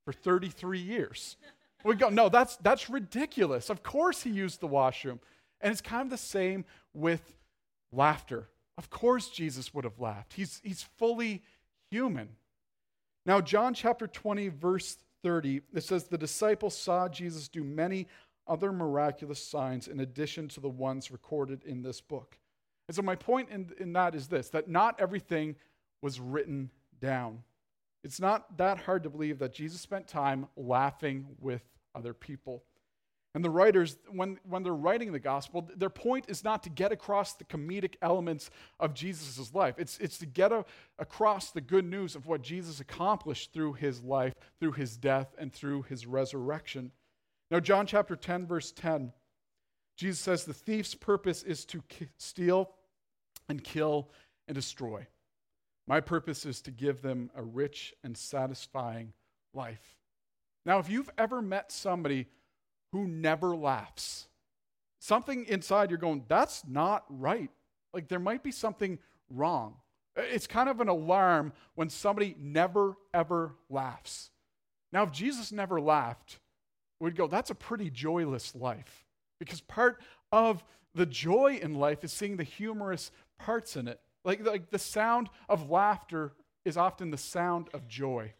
for 0.04 0.12
33 0.12 0.80
years? 0.80 1.38
We 1.84 1.96
go, 1.96 2.10
no, 2.10 2.30
that's, 2.30 2.56
that's 2.58 2.89
ridiculous. 2.89 3.70
Of 3.70 3.84
course, 3.84 4.24
he 4.24 4.32
used 4.32 4.60
the 4.60 4.67
washroom. 4.67 5.20
And 5.62 5.72
it's 5.72 5.82
kind 5.82 6.02
of 6.02 6.10
the 6.10 6.17
same 6.17 6.65
with 6.96 7.36
laughter. 7.91 8.50
Of 8.76 8.89
course, 8.89 9.30
Jesus 9.30 9.76
would 9.76 9.84
have 9.84 10.00
laughed. 10.00 10.34
He's, 10.34 10.62
he's 10.63 10.82
fully 10.98 11.44
human. 11.91 12.30
Now, 13.28 13.39
John 13.39 13.76
chapter 13.76 14.08
20, 14.08 14.48
verse 14.48 14.98
30, 15.24 15.62
it 15.76 15.84
says, 15.84 16.06
The 16.06 16.17
disciples 16.17 16.76
saw 16.76 17.08
Jesus 17.08 17.48
do 17.48 17.63
many 17.63 18.08
other 18.52 18.74
miraculous 18.74 19.42
signs 19.42 19.88
in 19.88 20.02
addition 20.02 20.50
to 20.50 20.60
the 20.60 20.70
ones 20.70 21.10
recorded 21.10 21.64
in 21.64 21.82
this 21.82 22.02
book. 22.02 22.38
And 22.90 22.96
so, 22.96 23.02
my 23.02 23.16
point 23.16 23.50
in, 23.50 23.72
in 23.80 23.94
that 23.94 24.14
is 24.14 24.28
this 24.28 24.50
that 24.50 24.70
not 24.70 25.00
everything 25.00 25.56
was 26.02 26.20
written 26.20 26.70
down. 27.00 27.44
It's 28.04 28.20
not 28.20 28.58
that 28.58 28.80
hard 28.80 29.04
to 29.04 29.10
believe 29.10 29.40
that 29.40 29.54
Jesus 29.54 29.80
spent 29.80 30.08
time 30.08 30.48
laughing 30.58 31.28
with 31.40 31.64
other 31.96 32.14
people. 32.14 32.64
And 33.34 33.46
the 33.46 33.50
writers, 33.50 33.98
when, 34.10 34.40
when 34.44 34.64
they're 34.64 34.74
writing 34.74 35.14
the 35.14 35.20
gospel, 35.20 35.70
their 35.78 35.90
point 35.90 36.26
is 36.28 36.44
not 36.44 36.64
to 36.64 36.70
get 36.70 36.92
across 36.92 37.34
the 37.34 37.46
comedic 37.46 37.94
elements 38.02 38.50
of 38.78 38.94
Jesus' 38.94 39.54
life. 39.54 39.76
It's, 39.78 39.98
it's 40.00 40.18
to 40.18 40.26
get 40.26 40.52
a, 40.52 40.66
across 41.00 41.52
the 41.52 41.62
good 41.62 41.86
news 41.86 42.16
of 42.16 42.26
what 42.26 42.42
Jesus 42.42 42.82
accomplished 42.82 43.54
through 43.54 43.74
his 43.74 44.04
life, 44.04 44.34
through 44.60 44.74
his 44.74 44.98
death, 44.98 45.34
and 45.38 45.54
through 45.54 45.84
his 45.84 46.06
resurrection. 46.06 46.92
Now, 47.52 47.60
John 47.60 47.86
chapter 47.86 48.16
10, 48.16 48.48
verse 48.48 48.72
10, 48.72 49.12
Jesus 49.98 50.22
says, 50.22 50.46
The 50.46 50.54
thief's 50.54 50.96
purpose 50.96 51.44
is 51.44 51.66
to 51.66 51.84
steal 52.18 52.72
and 53.50 53.62
kill 53.62 54.10
and 54.48 54.56
destroy. 54.56 55.06
My 55.86 56.00
purpose 56.00 56.46
is 56.46 56.62
to 56.62 56.72
give 56.72 57.02
them 57.02 57.30
a 57.36 57.44
rich 57.44 57.94
and 58.06 58.18
satisfying 58.18 59.12
life. 59.54 59.98
Now, 60.66 60.80
if 60.80 60.90
you've 60.90 61.10
ever 61.18 61.42
met 61.42 61.74
somebody 61.74 62.28
who 62.94 63.06
never 63.06 63.54
laughs, 63.54 64.28
something 65.00 65.46
inside 65.46 65.90
you're 65.90 66.00
going, 66.00 66.24
that's 66.30 66.64
not 66.66 67.04
right. 67.10 67.50
Like 67.94 68.08
there 68.08 68.20
might 68.20 68.44
be 68.44 68.52
something 68.52 68.98
wrong. 69.30 69.76
It's 70.16 70.48
kind 70.48 70.70
of 70.70 70.80
an 70.80 70.88
alarm 70.88 71.52
when 71.76 71.90
somebody 71.90 72.36
never, 72.40 72.96
ever 73.14 73.56
laughs. 73.70 74.30
Now, 74.94 75.04
if 75.04 75.12
Jesus 75.12 75.52
never 75.52 75.82
laughed, 75.82 76.40
we'd 77.02 77.16
go, 77.16 77.28
that's 77.28 77.50
a 77.50 77.56
pretty 77.56 77.90
joyless 77.90 78.56
life. 78.56 79.06
Because 79.40 79.62
part 79.62 80.02
of 80.32 80.64
the 80.94 81.06
joy 81.06 81.60
in 81.62 81.76
life 81.76 82.04
is 82.04 82.14
seeing 82.14 82.38
the 82.38 82.44
humorous 82.44 83.12
parts 83.40 83.76
in 83.76 83.88
it. 83.88 84.00
Like, 84.24 84.46
like 84.46 84.70
the 84.70 84.80
sound 84.80 85.30
of 85.50 85.70
laughter 85.70 86.34
is 86.64 86.78
often 86.78 87.10
the 87.10 87.18
sound 87.18 87.70
of 87.74 87.88
joy. 87.88 88.34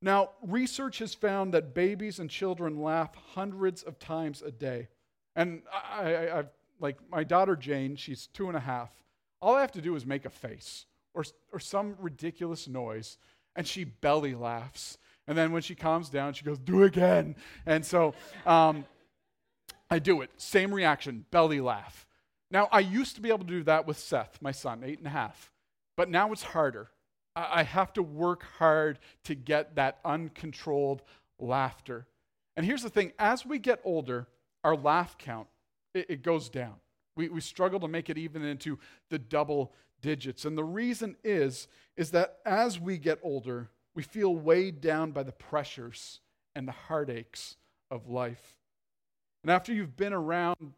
Now, 0.00 0.30
research 0.42 0.98
has 0.98 1.14
found 1.14 1.54
that 1.54 1.74
babies 1.74 2.18
and 2.18 2.28
children 2.28 2.82
laugh 2.82 3.14
hundreds 3.34 3.84
of 3.84 4.00
times 4.00 4.42
a 4.42 4.50
day. 4.50 4.88
And 5.36 5.62
I, 5.72 6.14
I, 6.14 6.38
I've, 6.40 6.50
like 6.80 6.98
my 7.08 7.22
daughter 7.22 7.54
Jane, 7.54 7.94
she's 7.94 8.26
two 8.26 8.48
and 8.48 8.56
a 8.56 8.60
half. 8.60 8.90
All 9.40 9.54
I 9.54 9.60
have 9.60 9.72
to 9.72 9.80
do 9.80 9.94
is 9.94 10.04
make 10.04 10.24
a 10.24 10.30
face 10.30 10.86
or, 11.14 11.24
or 11.52 11.60
some 11.60 11.94
ridiculous 12.00 12.66
noise, 12.66 13.18
and 13.54 13.66
she 13.66 13.84
belly 13.84 14.34
laughs. 14.34 14.98
And 15.28 15.38
then 15.38 15.52
when 15.52 15.62
she 15.62 15.74
calms 15.74 16.08
down, 16.08 16.34
she 16.34 16.44
goes, 16.44 16.58
Do 16.58 16.82
again. 16.82 17.36
And 17.66 17.84
so 17.84 18.14
um, 18.46 18.84
I 19.90 19.98
do 19.98 20.22
it. 20.22 20.30
Same 20.36 20.72
reaction, 20.74 21.26
belly 21.30 21.60
laugh. 21.60 22.06
Now, 22.50 22.68
I 22.70 22.80
used 22.80 23.14
to 23.16 23.22
be 23.22 23.30
able 23.30 23.40
to 23.40 23.44
do 23.44 23.62
that 23.64 23.86
with 23.86 23.98
Seth, 23.98 24.38
my 24.42 24.52
son, 24.52 24.82
eight 24.84 24.98
and 24.98 25.06
a 25.06 25.10
half, 25.10 25.52
but 25.96 26.10
now 26.10 26.32
it's 26.32 26.42
harder. 26.42 26.90
I 27.34 27.62
have 27.62 27.94
to 27.94 28.02
work 28.02 28.44
hard 28.58 28.98
to 29.24 29.34
get 29.34 29.76
that 29.76 30.00
uncontrolled 30.04 31.02
laughter. 31.38 32.06
And 32.56 32.66
here's 32.66 32.82
the 32.82 32.90
thing 32.90 33.12
as 33.18 33.46
we 33.46 33.58
get 33.58 33.80
older, 33.84 34.26
our 34.64 34.76
laugh 34.76 35.16
count, 35.16 35.48
it, 35.94 36.06
it 36.10 36.22
goes 36.22 36.50
down. 36.50 36.74
We, 37.16 37.28
we 37.28 37.40
struggle 37.40 37.80
to 37.80 37.88
make 37.88 38.10
it 38.10 38.18
even 38.18 38.42
into 38.42 38.78
the 39.08 39.18
double 39.18 39.72
digits. 40.02 40.44
And 40.44 40.56
the 40.58 40.64
reason 40.64 41.16
is, 41.24 41.68
is 41.96 42.10
that 42.10 42.38
as 42.44 42.78
we 42.78 42.98
get 42.98 43.18
older, 43.22 43.70
we 43.94 44.02
feel 44.02 44.34
weighed 44.34 44.80
down 44.80 45.12
by 45.12 45.22
the 45.22 45.32
pressures 45.32 46.20
and 46.54 46.66
the 46.66 46.72
heartaches 46.72 47.56
of 47.90 48.08
life. 48.08 48.58
And 49.42 49.50
after 49.50 49.72
you've 49.72 49.96
been 49.96 50.12
around, 50.12 50.72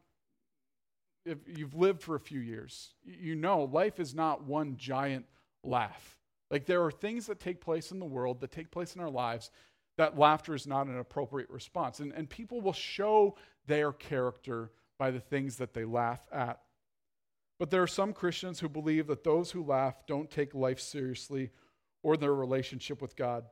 if 1.25 1.39
you've 1.47 1.75
lived 1.75 2.03
for 2.03 2.15
a 2.15 2.21
few 2.21 2.41
years, 2.41 2.95
you 3.05 3.35
know 3.35 3.65
life 3.65 4.01
is 4.01 4.15
not 4.15 4.45
one 4.45 4.77
giant 4.77 5.27
laugh. 5.63 6.17
Like 6.51 6.67
there 6.67 6.85
are 6.85 6.91
things 6.91 7.27
that 7.27 7.41
take 7.41 7.61
place 7.61 7.91
in 7.91 7.99
the 7.99 8.07
world, 8.07 8.41
that 8.41 8.53
take 8.53 8.71
place 8.71 8.95
in 8.95 9.01
our 9.01 9.11
lives, 9.11 9.51
that 9.97 10.19
laughter 10.19 10.55
is 10.55 10.67
not 10.67 10.87
an 10.87 10.99
appropriate 10.99 11.51
response. 11.51 12.01
And, 12.01 12.13
and 12.13 12.29
people 12.29 12.61
will 12.61 12.73
show 12.73 13.37
their 13.67 13.93
character 13.93 14.71
by 14.99 15.11
the 15.11 15.21
things 15.21 15.57
that 15.57 15.73
they 15.73 15.85
laugh 15.85 16.27
at. 16.33 16.61
But 17.59 17.71
there 17.71 17.83
are 17.83 17.89
some 17.89 18.13
Christians 18.13 18.61
who 18.61 18.69
believe 18.69 19.07
that 19.07 19.25
those 19.25 19.51
who 19.51 19.65
laugh 19.65 20.07
don't 20.07 20.31
take 20.31 20.55
life 20.55 20.81
seriously 20.81 21.51
or 22.05 22.17
their 22.17 22.35
relationship 22.35 23.03
with 23.03 23.17
God. 23.17 23.45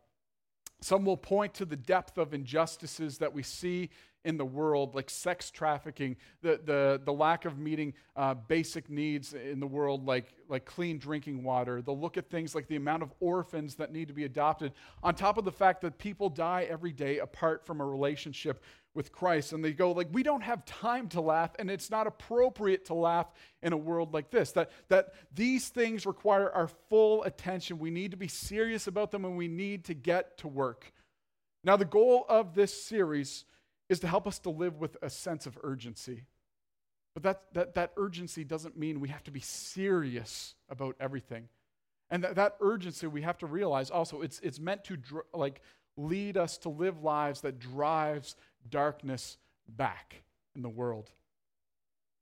Some 0.80 1.04
will 1.04 1.16
point 1.16 1.54
to 1.54 1.64
the 1.64 1.76
depth 1.76 2.18
of 2.18 2.34
injustices 2.34 3.18
that 3.18 3.32
we 3.32 3.42
see 3.42 3.90
in 4.24 4.36
the 4.36 4.44
world, 4.44 4.94
like 4.94 5.10
sex 5.10 5.50
trafficking, 5.50 6.16
the, 6.42 6.60
the, 6.64 7.00
the 7.04 7.12
lack 7.12 7.44
of 7.44 7.58
meeting 7.58 7.92
uh, 8.14 8.34
basic 8.34 8.88
needs 8.88 9.34
in 9.34 9.58
the 9.58 9.66
world, 9.66 10.06
like, 10.06 10.34
like 10.48 10.64
clean 10.64 10.98
drinking 10.98 11.42
water. 11.42 11.82
They'll 11.82 11.98
look 11.98 12.16
at 12.16 12.30
things 12.30 12.54
like 12.54 12.68
the 12.68 12.76
amount 12.76 13.02
of 13.02 13.12
orphans 13.18 13.74
that 13.76 13.92
need 13.92 14.06
to 14.08 14.14
be 14.14 14.24
adopted, 14.24 14.72
on 15.02 15.14
top 15.14 15.38
of 15.38 15.44
the 15.44 15.52
fact 15.52 15.80
that 15.82 15.98
people 15.98 16.28
die 16.28 16.66
every 16.70 16.92
day 16.92 17.18
apart 17.18 17.66
from 17.66 17.80
a 17.80 17.86
relationship 17.86 18.62
with 18.94 19.12
Christ. 19.12 19.52
And 19.52 19.64
they 19.64 19.72
go, 19.72 19.92
like, 19.92 20.08
we 20.12 20.22
don't 20.22 20.42
have 20.42 20.64
time 20.64 21.08
to 21.08 21.20
laugh, 21.20 21.50
and 21.58 21.70
it's 21.70 21.90
not 21.90 22.06
appropriate 22.06 22.84
to 22.86 22.94
laugh 22.94 23.30
in 23.62 23.72
a 23.72 23.76
world 23.76 24.12
like 24.12 24.30
this. 24.30 24.52
That, 24.52 24.70
that 24.88 25.14
these 25.34 25.68
things 25.68 26.06
require 26.06 26.50
our 26.50 26.68
full 26.88 27.22
attention. 27.24 27.78
We 27.78 27.90
need 27.90 28.10
to 28.10 28.16
be 28.16 28.28
serious 28.28 28.86
about 28.86 29.10
them, 29.10 29.24
and 29.24 29.36
we 29.36 29.48
need 29.48 29.84
to 29.84 29.94
get 29.94 30.36
to 30.38 30.48
work. 30.48 30.92
Now, 31.64 31.76
the 31.76 31.84
goal 31.84 32.26
of 32.28 32.54
this 32.54 32.82
series 32.82 33.44
is 33.88 34.00
to 34.00 34.08
help 34.08 34.26
us 34.26 34.38
to 34.40 34.50
live 34.50 34.80
with 34.80 34.96
a 35.02 35.10
sense 35.10 35.46
of 35.46 35.58
urgency. 35.62 36.24
But 37.14 37.22
that, 37.24 37.42
that, 37.52 37.74
that 37.74 37.92
urgency 37.96 38.42
doesn't 38.42 38.76
mean 38.76 39.00
we 39.00 39.08
have 39.08 39.24
to 39.24 39.30
be 39.30 39.40
serious 39.40 40.54
about 40.70 40.96
everything. 40.98 41.48
And 42.10 42.24
that, 42.24 42.36
that 42.36 42.56
urgency, 42.60 43.06
we 43.06 43.22
have 43.22 43.38
to 43.38 43.46
realize 43.46 43.90
also, 43.90 44.22
it's, 44.22 44.38
it's 44.40 44.58
meant 44.58 44.84
to 44.84 44.96
dr- 44.96 45.26
like 45.34 45.60
lead 45.96 46.36
us 46.36 46.56
to 46.58 46.68
live 46.68 47.02
lives 47.02 47.42
that 47.42 47.58
drives 47.58 48.36
darkness 48.70 49.36
back 49.68 50.22
in 50.54 50.62
the 50.62 50.68
world. 50.68 51.10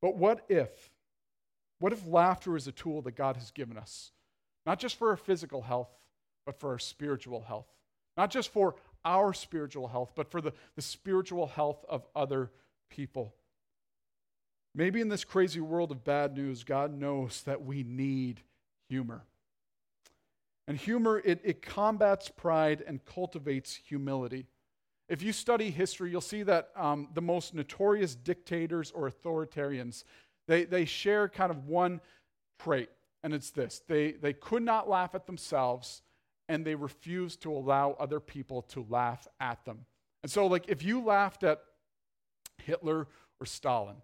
But 0.00 0.16
what 0.16 0.44
if? 0.48 0.90
What 1.78 1.92
if 1.92 2.06
laughter 2.06 2.56
is 2.56 2.66
a 2.66 2.72
tool 2.72 3.02
that 3.02 3.16
God 3.16 3.36
has 3.36 3.50
given 3.50 3.76
us? 3.76 4.12
Not 4.66 4.78
just 4.78 4.96
for 4.96 5.10
our 5.10 5.16
physical 5.16 5.62
health, 5.62 5.90
but 6.44 6.58
for 6.58 6.70
our 6.70 6.78
spiritual 6.78 7.42
health. 7.42 7.66
Not 8.16 8.30
just 8.30 8.52
for 8.52 8.74
our 9.04 9.32
spiritual 9.32 9.88
health, 9.88 10.12
but 10.14 10.30
for 10.30 10.40
the, 10.40 10.52
the 10.76 10.82
spiritual 10.82 11.46
health 11.46 11.84
of 11.88 12.06
other 12.14 12.50
people. 12.90 13.34
Maybe 14.74 15.00
in 15.00 15.08
this 15.08 15.24
crazy 15.24 15.60
world 15.60 15.90
of 15.90 16.04
bad 16.04 16.36
news, 16.36 16.64
God 16.64 16.96
knows 16.96 17.42
that 17.42 17.64
we 17.64 17.82
need 17.82 18.42
humor. 18.88 19.24
And 20.68 20.78
humor, 20.78 21.20
it, 21.24 21.40
it 21.42 21.62
combats 21.62 22.28
pride 22.28 22.84
and 22.86 23.04
cultivates 23.04 23.74
humility. 23.74 24.46
If 25.10 25.22
you 25.22 25.32
study 25.32 25.72
history, 25.72 26.12
you'll 26.12 26.20
see 26.20 26.44
that 26.44 26.70
um, 26.76 27.08
the 27.14 27.20
most 27.20 27.52
notorious 27.52 28.14
dictators 28.14 28.92
or 28.92 29.10
authoritarians, 29.10 30.04
they, 30.46 30.64
they 30.64 30.84
share 30.84 31.28
kind 31.28 31.50
of 31.50 31.66
one 31.66 32.00
trait, 32.60 32.90
and 33.24 33.34
it's 33.34 33.50
this 33.50 33.82
they, 33.88 34.12
they 34.12 34.32
could 34.32 34.62
not 34.62 34.88
laugh 34.88 35.14
at 35.16 35.26
themselves 35.26 36.02
and 36.48 36.64
they 36.64 36.76
refused 36.76 37.42
to 37.42 37.52
allow 37.52 37.96
other 37.98 38.20
people 38.20 38.62
to 38.62 38.86
laugh 38.88 39.26
at 39.40 39.64
them. 39.64 39.84
And 40.22 40.30
so, 40.30 40.46
like, 40.46 40.68
if 40.68 40.82
you 40.84 41.02
laughed 41.02 41.42
at 41.42 41.60
Hitler 42.58 43.08
or 43.40 43.46
Stalin, 43.46 43.96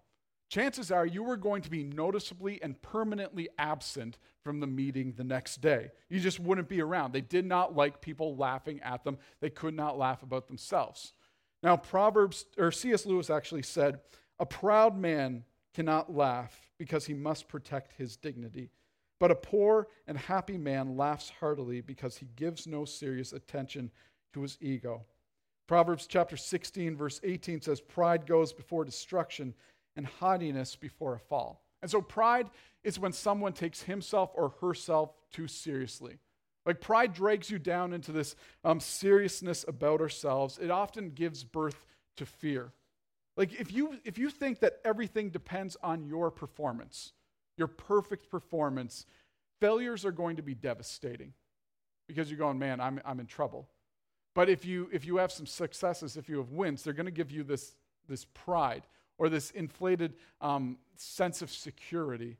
chances 0.49 0.91
are 0.91 1.05
you 1.05 1.23
were 1.23 1.37
going 1.37 1.61
to 1.61 1.69
be 1.69 1.83
noticeably 1.83 2.61
and 2.61 2.81
permanently 2.81 3.49
absent 3.57 4.17
from 4.43 4.59
the 4.59 4.67
meeting 4.67 5.13
the 5.15 5.23
next 5.23 5.61
day. 5.61 5.91
You 6.09 6.19
just 6.19 6.39
wouldn't 6.39 6.69
be 6.69 6.81
around. 6.81 7.13
They 7.13 7.21
did 7.21 7.45
not 7.45 7.75
like 7.75 8.01
people 8.01 8.35
laughing 8.35 8.79
at 8.81 9.03
them, 9.03 9.17
they 9.39 9.49
could 9.49 9.73
not 9.73 9.97
laugh 9.97 10.23
about 10.23 10.47
themselves. 10.47 11.13
Now, 11.63 11.75
Proverbs, 11.75 12.45
or 12.57 12.71
C.S. 12.71 13.05
Lewis 13.05 13.29
actually 13.29 13.63
said, 13.63 13.99
a 14.39 14.45
proud 14.45 14.97
man 14.97 15.43
cannot 15.73 16.13
laugh 16.13 16.69
because 16.77 17.05
he 17.05 17.13
must 17.13 17.47
protect 17.47 17.93
his 17.93 18.15
dignity. 18.15 18.69
But 19.19 19.31
a 19.31 19.35
poor 19.35 19.87
and 20.05 20.17
happy 20.17 20.57
man 20.57 20.95
laughs 20.95 21.31
heartily 21.39 21.81
because 21.81 22.17
he 22.17 22.27
gives 22.35 22.67
no 22.67 22.85
serious 22.85 23.33
attention 23.33 23.91
to 24.33 24.41
his 24.41 24.57
ego. 24.61 25.05
Proverbs 25.67 26.07
chapter 26.07 26.37
16, 26.37 26.95
verse 26.95 27.19
18 27.23 27.61
says, 27.61 27.81
Pride 27.81 28.25
goes 28.25 28.53
before 28.53 28.85
destruction 28.85 29.53
and 29.97 30.05
haughtiness 30.05 30.75
before 30.75 31.15
a 31.15 31.19
fall. 31.19 31.63
And 31.81 31.91
so, 31.91 32.01
pride 32.01 32.49
is 32.83 32.99
when 32.99 33.11
someone 33.11 33.53
takes 33.53 33.81
himself 33.83 34.31
or 34.35 34.53
herself 34.61 35.11
too 35.31 35.47
seriously. 35.47 36.19
Like, 36.65 36.79
pride 36.81 37.13
drags 37.13 37.49
you 37.49 37.59
down 37.59 37.93
into 37.93 38.11
this 38.11 38.35
um, 38.63 38.79
seriousness 38.79 39.65
about 39.67 40.01
ourselves. 40.01 40.59
It 40.61 40.71
often 40.71 41.11
gives 41.11 41.43
birth 41.43 41.85
to 42.17 42.25
fear. 42.25 42.71
Like, 43.35 43.59
if 43.59 43.71
you, 43.71 43.97
if 44.05 44.17
you 44.17 44.29
think 44.29 44.59
that 44.59 44.79
everything 44.83 45.29
depends 45.29 45.77
on 45.83 46.05
your 46.05 46.31
performance, 46.31 47.13
your 47.57 47.67
perfect 47.67 48.29
performance, 48.29 49.05
failures 49.59 50.05
are 50.05 50.11
going 50.11 50.37
to 50.37 50.41
be 50.41 50.55
devastating 50.55 51.33
because 52.07 52.29
you're 52.29 52.39
going, 52.39 52.59
man, 52.59 52.79
I'm, 52.79 52.99
I'm 53.05 53.19
in 53.19 53.27
trouble. 53.27 53.67
But 54.33 54.49
if 54.49 54.65
you, 54.65 54.89
if 54.91 55.05
you 55.05 55.17
have 55.17 55.31
some 55.31 55.45
successes, 55.45 56.17
if 56.17 56.29
you 56.29 56.37
have 56.37 56.51
wins, 56.51 56.83
they're 56.83 56.93
going 56.93 57.05
to 57.05 57.11
give 57.11 57.31
you 57.31 57.43
this, 57.43 57.75
this 58.07 58.25
pride 58.33 58.83
or 59.17 59.29
this 59.29 59.51
inflated 59.51 60.13
um, 60.41 60.77
sense 60.95 61.41
of 61.41 61.51
security. 61.51 62.37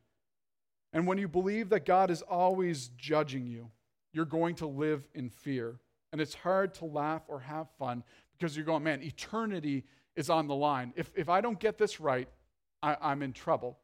And 0.93 1.05
when 1.05 1.17
you 1.17 1.27
believe 1.27 1.69
that 1.69 1.85
God 1.85 2.09
is 2.09 2.21
always 2.21 2.89
judging 2.97 3.47
you, 3.47 3.69
you're 4.13 4.25
going 4.25 4.55
to 4.55 4.67
live 4.67 5.07
in 5.13 5.29
fear. 5.29 5.79
And 6.11 6.21
it's 6.21 6.33
hard 6.33 6.73
to 6.75 6.85
laugh 6.85 7.23
or 7.27 7.39
have 7.41 7.67
fun 7.77 8.03
because 8.37 8.55
you're 8.55 8.65
going, 8.65 8.83
man, 8.83 9.03
eternity 9.03 9.83
is 10.15 10.29
on 10.29 10.47
the 10.47 10.55
line. 10.55 10.93
If, 10.95 11.11
if 11.15 11.29
I 11.29 11.41
don't 11.41 11.59
get 11.59 11.77
this 11.77 11.99
right, 11.99 12.27
I, 12.81 12.95
I'm 13.01 13.21
in 13.21 13.33
trouble. 13.33 13.77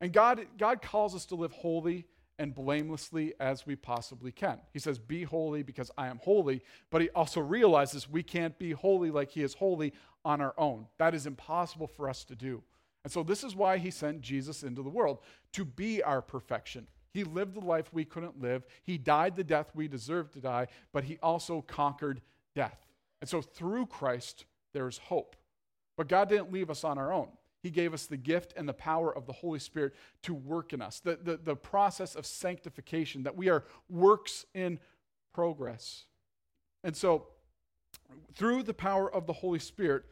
And 0.00 0.12
God, 0.12 0.46
God 0.58 0.82
calls 0.82 1.14
us 1.14 1.26
to 1.26 1.34
live 1.34 1.52
holy 1.52 2.06
and 2.38 2.54
blamelessly 2.54 3.34
as 3.38 3.66
we 3.66 3.76
possibly 3.76 4.32
can. 4.32 4.58
He 4.72 4.78
says, 4.78 4.98
Be 4.98 5.22
holy 5.22 5.62
because 5.62 5.90
I 5.96 6.08
am 6.08 6.18
holy, 6.22 6.62
but 6.90 7.02
he 7.02 7.10
also 7.10 7.40
realizes 7.40 8.10
we 8.10 8.22
can't 8.22 8.58
be 8.58 8.72
holy 8.72 9.10
like 9.10 9.30
he 9.30 9.42
is 9.42 9.54
holy 9.54 9.92
on 10.24 10.40
our 10.40 10.54
own. 10.58 10.86
That 10.98 11.14
is 11.14 11.26
impossible 11.26 11.86
for 11.86 12.08
us 12.08 12.24
to 12.24 12.34
do. 12.34 12.62
And 13.04 13.12
so, 13.12 13.22
this 13.22 13.44
is 13.44 13.54
why 13.54 13.78
he 13.78 13.90
sent 13.90 14.22
Jesus 14.22 14.62
into 14.62 14.82
the 14.82 14.90
world 14.90 15.18
to 15.52 15.64
be 15.64 16.02
our 16.02 16.22
perfection. 16.22 16.86
He 17.12 17.22
lived 17.22 17.54
the 17.54 17.60
life 17.60 17.92
we 17.92 18.04
couldn't 18.04 18.40
live, 18.40 18.64
he 18.82 18.98
died 18.98 19.36
the 19.36 19.44
death 19.44 19.70
we 19.74 19.86
deserved 19.86 20.32
to 20.32 20.40
die, 20.40 20.66
but 20.92 21.04
he 21.04 21.18
also 21.22 21.60
conquered 21.62 22.20
death. 22.54 22.86
And 23.20 23.30
so 23.30 23.40
through 23.40 23.86
Christ, 23.86 24.46
there's 24.72 24.98
hope. 24.98 25.36
But 25.96 26.08
God 26.08 26.28
didn't 26.28 26.52
leave 26.52 26.70
us 26.70 26.82
on 26.82 26.98
our 26.98 27.12
own. 27.12 27.28
He 27.64 27.70
gave 27.70 27.94
us 27.94 28.04
the 28.04 28.18
gift 28.18 28.52
and 28.58 28.68
the 28.68 28.74
power 28.74 29.10
of 29.16 29.24
the 29.24 29.32
Holy 29.32 29.58
Spirit 29.58 29.94
to 30.24 30.34
work 30.34 30.74
in 30.74 30.82
us, 30.82 31.00
the, 31.00 31.16
the, 31.16 31.38
the 31.38 31.56
process 31.56 32.14
of 32.14 32.26
sanctification, 32.26 33.22
that 33.22 33.34
we 33.34 33.48
are 33.48 33.64
works 33.88 34.44
in 34.52 34.78
progress. 35.32 36.04
And 36.84 36.94
so, 36.94 37.28
through 38.34 38.64
the 38.64 38.74
power 38.74 39.10
of 39.10 39.26
the 39.26 39.32
Holy 39.32 39.58
Spirit, 39.58 40.04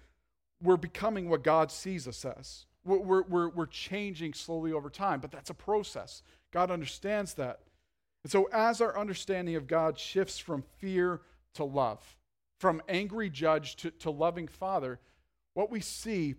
we're 0.63 0.79
becoming 0.79 1.29
what 1.29 1.45
God 1.45 1.71
sees 1.71 2.09
us 2.09 2.25
as. 2.25 2.65
We're, 2.87 3.21
we're, 3.21 3.51
we're 3.51 3.67
changing 3.67 4.33
slowly 4.33 4.73
over 4.73 4.89
time, 4.89 5.21
but 5.21 5.31
that's 5.31 5.51
a 5.51 5.55
process. 5.55 6.23
God 6.53 6.71
understands 6.71 7.35
that. 7.35 7.61
And 8.23 8.33
so, 8.33 8.49
as 8.51 8.81
our 8.81 8.99
understanding 8.99 9.57
of 9.57 9.67
God 9.67 9.99
shifts 9.99 10.39
from 10.39 10.65
fear 10.79 11.21
to 11.53 11.65
love, 11.65 12.17
from 12.59 12.81
angry 12.89 13.29
judge 13.29 13.77
to, 13.77 13.91
to 13.91 14.11
loving 14.11 14.49
father, 14.49 15.01
what 15.53 15.71
we 15.71 15.81
see 15.81 16.37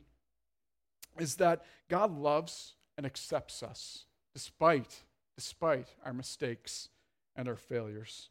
is 1.19 1.35
that 1.35 1.63
God 1.89 2.17
loves 2.17 2.75
and 2.97 3.05
accepts 3.05 3.63
us 3.63 4.05
despite, 4.33 5.03
despite 5.35 5.95
our 6.05 6.13
mistakes 6.13 6.89
and 7.35 7.47
our 7.47 7.55
failures. 7.55 8.29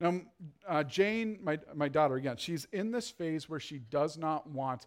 Now, 0.00 0.20
uh, 0.68 0.82
Jane, 0.82 1.38
my, 1.42 1.58
my 1.74 1.88
daughter, 1.88 2.16
again, 2.16 2.36
she's 2.36 2.66
in 2.72 2.90
this 2.90 3.10
phase 3.10 3.48
where 3.48 3.60
she 3.60 3.78
does 3.78 4.18
not 4.18 4.48
want 4.48 4.86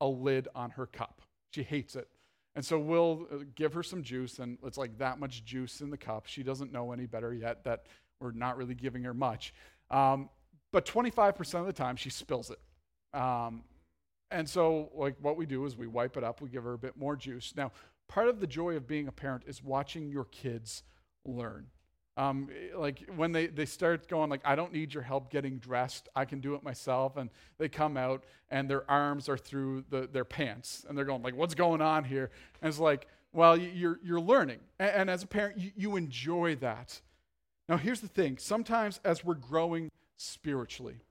a 0.00 0.06
lid 0.06 0.48
on 0.54 0.70
her 0.70 0.86
cup. 0.86 1.22
She 1.52 1.62
hates 1.62 1.94
it. 1.94 2.08
And 2.56 2.64
so 2.64 2.78
we'll 2.78 3.26
uh, 3.30 3.36
give 3.54 3.74
her 3.74 3.82
some 3.82 4.02
juice, 4.02 4.38
and 4.38 4.58
it's 4.64 4.78
like 4.78 4.98
that 4.98 5.20
much 5.20 5.44
juice 5.44 5.82
in 5.82 5.90
the 5.90 5.96
cup. 5.96 6.26
She 6.26 6.42
doesn't 6.42 6.72
know 6.72 6.92
any 6.92 7.06
better 7.06 7.32
yet 7.32 7.64
that 7.64 7.84
we're 8.18 8.32
not 8.32 8.56
really 8.56 8.74
giving 8.74 9.04
her 9.04 9.14
much. 9.14 9.54
Um, 9.90 10.30
but 10.72 10.84
25% 10.84 11.60
of 11.60 11.66
the 11.66 11.72
time, 11.72 11.96
she 11.96 12.10
spills 12.10 12.50
it. 12.50 12.58
Um, 13.16 13.62
and 14.30 14.48
so, 14.48 14.90
like, 14.94 15.16
what 15.20 15.36
we 15.36 15.46
do 15.46 15.64
is 15.66 15.76
we 15.76 15.86
wipe 15.86 16.16
it 16.16 16.24
up, 16.24 16.40
we 16.40 16.48
give 16.48 16.64
her 16.64 16.72
a 16.72 16.78
bit 16.78 16.96
more 16.96 17.16
juice. 17.16 17.54
Now, 17.56 17.72
part 18.08 18.28
of 18.28 18.40
the 18.40 18.46
joy 18.46 18.76
of 18.76 18.86
being 18.86 19.08
a 19.08 19.12
parent 19.12 19.44
is 19.46 19.62
watching 19.62 20.08
your 20.08 20.24
kids 20.24 20.82
learn. 21.24 21.66
Um, 22.18 22.48
like 22.74 23.06
when 23.14 23.32
they, 23.32 23.46
they 23.46 23.66
start 23.66 24.08
going 24.08 24.30
like 24.30 24.40
i 24.42 24.56
don't 24.56 24.72
need 24.72 24.94
your 24.94 25.02
help 25.02 25.30
getting 25.30 25.58
dressed. 25.58 26.08
I 26.16 26.24
can 26.24 26.40
do 26.40 26.54
it 26.54 26.62
myself 26.62 27.18
and 27.18 27.28
they 27.58 27.68
come 27.68 27.98
out 27.98 28.24
and 28.48 28.70
their 28.70 28.90
arms 28.90 29.28
are 29.28 29.36
through 29.36 29.84
the, 29.90 30.08
their 30.10 30.24
pants 30.24 30.86
and 30.88 30.96
they're 30.96 31.04
going 31.04 31.22
like 31.22 31.36
what's 31.36 31.54
going 31.54 31.82
on 31.82 32.04
here? 32.04 32.30
And 32.62 32.70
it's 32.70 32.78
like 32.78 33.06
well 33.34 33.54
you're, 33.54 34.00
you're 34.02 34.20
learning. 34.20 34.60
And, 34.78 34.90
and 34.92 35.10
as 35.10 35.24
a 35.24 35.26
parent 35.26 35.58
you, 35.58 35.72
you 35.76 35.96
enjoy 35.96 36.56
that. 36.56 37.02
Now 37.68 37.76
here's 37.76 38.00
the 38.00 38.08
thing. 38.08 38.38
Sometimes 38.38 38.98
as 39.04 39.22
we're 39.22 39.34
growing 39.34 39.90
spiritually 40.16 41.02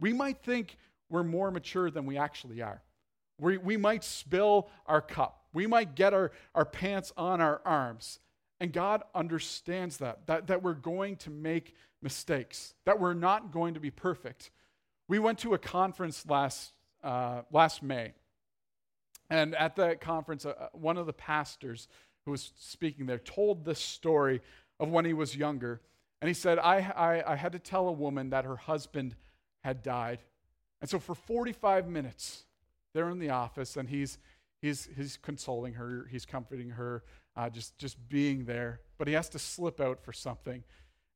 we 0.00 0.12
might 0.12 0.42
think 0.42 0.76
we're 1.10 1.24
more 1.24 1.50
mature 1.50 1.90
than 1.90 2.06
we 2.06 2.16
actually 2.16 2.62
are 2.62 2.82
we, 3.40 3.56
we 3.58 3.76
might 3.76 4.04
spill 4.04 4.68
our 4.86 5.00
cup 5.00 5.44
we 5.52 5.66
might 5.66 5.94
get 5.94 6.12
our, 6.12 6.30
our 6.54 6.64
pants 6.64 7.12
on 7.16 7.40
our 7.40 7.60
arms 7.64 8.20
and 8.60 8.72
God 8.72 9.02
understands 9.14 9.98
that, 9.98 10.26
that, 10.26 10.48
that 10.48 10.62
we're 10.62 10.74
going 10.74 11.16
to 11.16 11.30
make 11.30 11.74
mistakes, 12.02 12.74
that 12.84 12.98
we're 12.98 13.14
not 13.14 13.52
going 13.52 13.74
to 13.74 13.80
be 13.80 13.90
perfect. 13.90 14.50
We 15.06 15.18
went 15.18 15.38
to 15.40 15.54
a 15.54 15.58
conference 15.58 16.24
last, 16.28 16.72
uh, 17.02 17.42
last 17.52 17.82
May. 17.82 18.12
And 19.30 19.54
at 19.54 19.76
that 19.76 20.00
conference, 20.00 20.44
uh, 20.44 20.68
one 20.72 20.96
of 20.96 21.06
the 21.06 21.12
pastors 21.12 21.88
who 22.24 22.32
was 22.32 22.52
speaking 22.56 23.06
there 23.06 23.18
told 23.18 23.64
this 23.64 23.80
story 23.80 24.40
of 24.80 24.90
when 24.90 25.04
he 25.04 25.12
was 25.12 25.36
younger. 25.36 25.80
And 26.20 26.28
he 26.28 26.34
said, 26.34 26.58
I, 26.58 26.78
I, 26.78 27.32
I 27.32 27.36
had 27.36 27.52
to 27.52 27.58
tell 27.58 27.88
a 27.88 27.92
woman 27.92 28.30
that 28.30 28.44
her 28.44 28.56
husband 28.56 29.14
had 29.62 29.82
died. 29.82 30.18
And 30.80 30.88
so 30.88 30.98
for 30.98 31.14
45 31.14 31.88
minutes, 31.88 32.44
they're 32.94 33.10
in 33.10 33.18
the 33.18 33.30
office, 33.30 33.76
and 33.76 33.88
he's, 33.88 34.18
he's, 34.62 34.88
he's 34.96 35.16
consoling 35.16 35.74
her, 35.74 36.06
he's 36.10 36.24
comforting 36.24 36.70
her, 36.70 37.02
uh, 37.36 37.50
just, 37.50 37.76
just 37.78 38.08
being 38.08 38.44
there. 38.44 38.80
But 38.96 39.08
he 39.08 39.14
has 39.14 39.28
to 39.30 39.38
slip 39.38 39.80
out 39.80 40.02
for 40.02 40.12
something. 40.12 40.64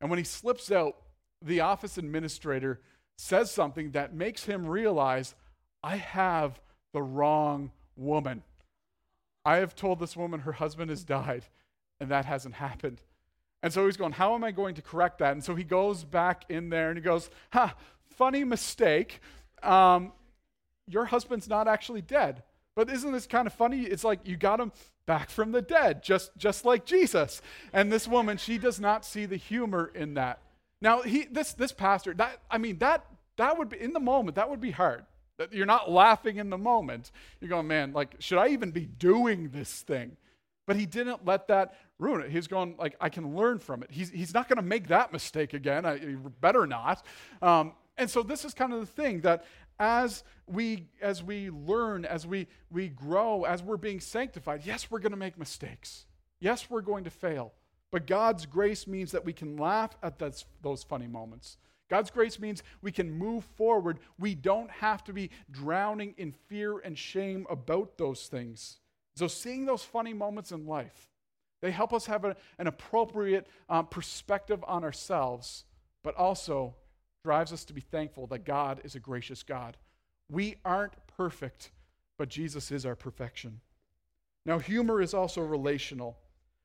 And 0.01 0.11
when 0.11 0.19
he 0.19 0.25
slips 0.25 0.71
out, 0.71 0.97
the 1.41 1.61
office 1.61 1.99
administrator 1.99 2.81
says 3.17 3.51
something 3.51 3.93
that 3.93 4.15
makes 4.15 4.45
him 4.45 4.67
realize 4.67 5.35
I 5.83 5.97
have 5.97 6.61
the 6.93 7.03
wrong 7.03 7.71
woman. 7.97 8.43
I 9.45 9.57
have 9.57 9.75
told 9.75 9.99
this 9.99 10.17
woman 10.17 10.41
her 10.41 10.53
husband 10.53 10.91
has 10.91 11.05
died, 11.05 11.45
and 12.01 12.11
that 12.11 12.25
hasn't 12.25 12.55
happened. 12.55 13.01
And 13.63 13.73
so 13.73 13.87
he's 13.87 13.97
going, 13.97 14.13
How 14.13 14.35
am 14.35 14.45
I 14.45 14.51
going 14.51 14.75
to 14.77 14.83
correct 14.83 15.19
that? 15.19 15.33
And 15.33 15.45
so 15.45 15.55
he 15.55 15.65
goes 15.65 16.05
back 16.05 16.45
in 16.49 16.69
there 16.69 16.89
and 16.89 16.99
he 16.99 17.03
goes, 17.03 17.31
Ha, 17.53 17.75
funny 18.17 18.45
mistake. 18.45 19.21
Um, 19.63 20.13
your 20.89 21.05
husband's 21.07 21.49
not 21.49 21.69
actually 21.69 22.03
dead. 22.03 22.43
But 22.75 22.91
isn't 22.91 23.13
this 23.13 23.27
kind 23.27 23.47
of 23.47 23.53
funny? 23.53 23.83
It's 23.83 24.05
like 24.05 24.21
you 24.25 24.37
got 24.37 24.59
him 24.59 24.73
back 25.05 25.29
from 25.29 25.53
the 25.53 25.61
dead, 25.61 26.03
just, 26.03 26.31
just 26.39 26.65
like 26.65 26.87
Jesus. 26.87 27.43
And 27.73 27.93
this 27.93 28.09
woman, 28.09 28.39
she 28.39 28.57
does 28.57 28.81
not 28.81 29.05
see 29.05 29.27
the 29.27 29.37
humor 29.37 29.91
in 29.95 30.15
that. 30.15 30.41
Now, 30.81 31.03
he, 31.03 31.27
this, 31.31 31.53
this 31.53 31.73
pastor, 31.73 32.15
that, 32.15 32.39
I 32.51 32.59
mean, 32.59 32.79
that, 32.79 33.05
that 33.37 33.59
would 33.59 33.69
be, 33.69 33.81
in 33.81 33.93
the 33.93 34.01
moment, 34.01 34.37
that 34.37 34.49
would 34.49 34.61
be 34.61 34.71
hard. 34.71 35.05
You're 35.51 35.67
not 35.67 35.91
laughing 35.91 36.37
in 36.37 36.51
the 36.51 36.59
moment. 36.59 37.11
You're 37.41 37.51
going, 37.51 37.67
man, 37.67 37.93
like, 37.93 38.17
should 38.21 38.39
I 38.39 38.49
even 38.49 38.71
be 38.71 38.87
doing 38.87 39.51
this 39.51 39.83
thing? 39.83 40.17
But 40.67 40.77
he 40.77 40.87
didn't 40.87 41.27
let 41.27 41.49
that 41.49 41.75
ruin 41.99 42.23
it. 42.23 42.31
He's 42.31 42.47
going, 42.47 42.77
like, 42.79 42.97
I 43.01 43.09
can 43.09 43.37
learn 43.37 43.59
from 43.59 43.83
it. 43.83 43.91
He's, 43.91 44.11
he's 44.11 44.33
not 44.33 44.49
going 44.49 44.57
to 44.57 44.63
make 44.63 44.89
that 44.89 45.13
mistake 45.13 45.53
again. 45.53 45.85
I, 45.85 45.99
better 46.41 46.67
not. 46.67 47.05
Um, 47.43 47.73
and 48.03 48.11
so 48.11 48.25
this 48.25 48.45
is 48.45 48.53
kind 48.53 48.73
of 48.73 48.81
the 48.81 48.87
thing 48.87 49.21
that 49.21 49.45
as 49.79 50.25
we 50.47 50.89
as 51.01 51.23
we 51.23 51.51
learn 51.51 52.05
as 52.05 52.27
we 52.27 52.49
we 52.71 52.89
grow 52.89 53.45
as 53.45 53.63
we're 53.63 53.77
being 53.77 54.01
sanctified 54.01 54.63
yes 54.65 54.91
we're 54.91 54.99
going 54.99 55.13
to 55.13 55.19
make 55.19 55.39
mistakes. 55.39 56.07
Yes 56.41 56.69
we're 56.69 56.83
going 56.83 57.05
to 57.05 57.11
fail. 57.11 57.53
But 57.93 58.09
god's 58.09 58.45
grace 58.45 58.89
means 58.89 59.13
that 59.13 59.25
we 59.25 59.33
can 59.33 59.57
laugh 59.57 59.97
at 60.03 60.19
those, 60.19 60.45
those 60.63 60.83
funny 60.83 61.07
moments. 61.07 61.59
God's 61.89 62.11
grace 62.11 62.41
means 62.41 62.63
we 62.81 62.91
can 62.91 63.11
move 63.11 63.45
forward. 63.57 64.01
We 64.19 64.35
don't 64.35 64.71
have 64.71 65.05
to 65.05 65.13
be 65.13 65.31
drowning 65.51 66.15
in 66.17 66.33
fear 66.33 66.79
and 66.79 66.99
shame 66.99 67.47
about 67.51 67.99
those 67.99 68.29
things. 68.29 68.79
So 69.15 69.29
seeing 69.29 69.67
those 69.67 69.85
funny 69.85 70.13
moments 70.13 70.51
in 70.51 70.67
life 70.67 71.09
they 71.61 71.71
help 71.71 71.93
us 71.93 72.07
have 72.07 72.25
a, 72.25 72.35
an 72.59 72.67
appropriate 72.67 73.47
um, 73.69 73.87
perspective 73.87 74.65
on 74.67 74.83
ourselves 74.83 75.65
but 76.03 76.17
also 76.17 76.75
drives 77.25 77.53
us 77.53 77.65
to 77.65 77.73
be 77.73 77.81
thankful 77.81 78.27
that 78.29 78.45
God 78.45 78.81
is 78.85 78.95
a 78.95 79.01
gracious 79.01 79.43
God. 79.43 79.77
We 80.31 80.57
aren't 80.65 80.95
perfect, 81.17 81.71
but 82.19 82.29
Jesus 82.29 82.71
is 82.71 82.85
our 82.85 82.97
perfection. 82.97 83.61
Now, 84.45 84.59
humor 84.59 85.01
is 85.01 85.15
also 85.15 85.41
relational. 85.41 86.17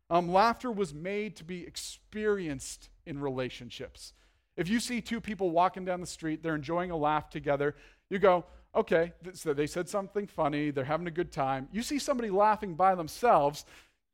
Um, 0.10 0.32
laughter 0.32 0.72
was 0.72 0.94
made 0.94 1.36
to 1.36 1.44
be 1.44 1.64
experienced 1.64 2.90
in 3.06 3.20
relationships. 3.20 4.14
If 4.56 4.68
you 4.68 4.80
see 4.80 5.02
two 5.02 5.22
people 5.22 5.52
walking 5.52 5.86
down 5.86 6.02
the 6.02 6.08
street, 6.08 6.42
they're 6.42 6.56
enjoying 6.56 6.90
a 6.90 6.98
laugh 6.98 7.30
together, 7.30 7.76
you 8.10 8.18
go, 8.18 8.46
okay, 8.74 9.14
so 9.34 9.54
they 9.54 9.68
said 9.68 9.88
something 9.88 10.26
funny, 10.26 10.72
they're 10.72 10.84
having 10.84 11.08
a 11.08 11.12
good 11.12 11.32
time. 11.32 11.68
You 11.72 11.84
see 11.84 12.00
somebody 12.00 12.30
laughing 12.32 12.74
by 12.74 12.96
themselves, 12.96 13.66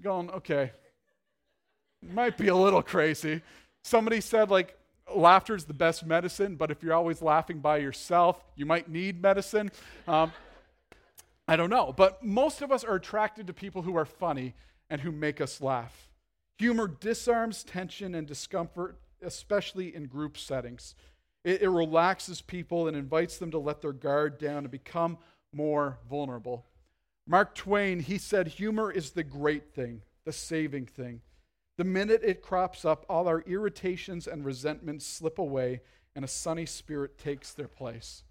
going, 0.01 0.29
okay, 0.31 0.71
might 2.01 2.37
be 2.37 2.49
a 2.49 2.55
little 2.55 2.81
crazy. 2.81 3.41
Somebody 3.83 4.19
said, 4.19 4.49
like, 4.49 4.77
laughter 5.13 5.55
is 5.55 5.65
the 5.65 5.73
best 5.73 6.05
medicine, 6.05 6.55
but 6.55 6.71
if 6.71 6.81
you're 6.83 6.93
always 6.93 7.21
laughing 7.21 7.59
by 7.59 7.77
yourself, 7.77 8.43
you 8.55 8.65
might 8.65 8.89
need 8.89 9.21
medicine. 9.21 9.71
Um, 10.07 10.31
I 11.47 11.55
don't 11.55 11.69
know. 11.69 11.93
But 11.95 12.23
most 12.23 12.61
of 12.61 12.71
us 12.71 12.83
are 12.83 12.95
attracted 12.95 13.47
to 13.47 13.53
people 13.53 13.81
who 13.81 13.97
are 13.97 14.05
funny 14.05 14.53
and 14.89 15.01
who 15.01 15.11
make 15.11 15.41
us 15.41 15.61
laugh. 15.61 16.09
Humor 16.59 16.87
disarms 16.87 17.63
tension 17.63 18.15
and 18.15 18.27
discomfort, 18.27 18.97
especially 19.21 19.93
in 19.93 20.05
group 20.05 20.37
settings. 20.37 20.95
It, 21.43 21.63
it 21.63 21.69
relaxes 21.69 22.41
people 22.41 22.87
and 22.87 22.95
invites 22.95 23.37
them 23.37 23.51
to 23.51 23.59
let 23.59 23.81
their 23.81 23.93
guard 23.93 24.37
down 24.37 24.59
and 24.59 24.71
become 24.71 25.17
more 25.53 25.97
vulnerable. 26.09 26.65
Mark 27.27 27.55
Twain, 27.55 27.99
he 27.99 28.17
said, 28.17 28.47
humor 28.47 28.91
is 28.91 29.11
the 29.11 29.23
great 29.23 29.73
thing, 29.73 30.01
the 30.25 30.31
saving 30.31 30.85
thing. 30.85 31.21
The 31.77 31.83
minute 31.83 32.21
it 32.23 32.41
crops 32.41 32.85
up, 32.85 33.05
all 33.09 33.27
our 33.27 33.41
irritations 33.41 34.27
and 34.27 34.45
resentments 34.45 35.05
slip 35.05 35.39
away 35.39 35.81
and 36.15 36.23
a 36.23 36.27
sunny 36.27 36.65
spirit 36.65 37.17
takes 37.17 37.53
their 37.53 37.67
place. 37.67 38.23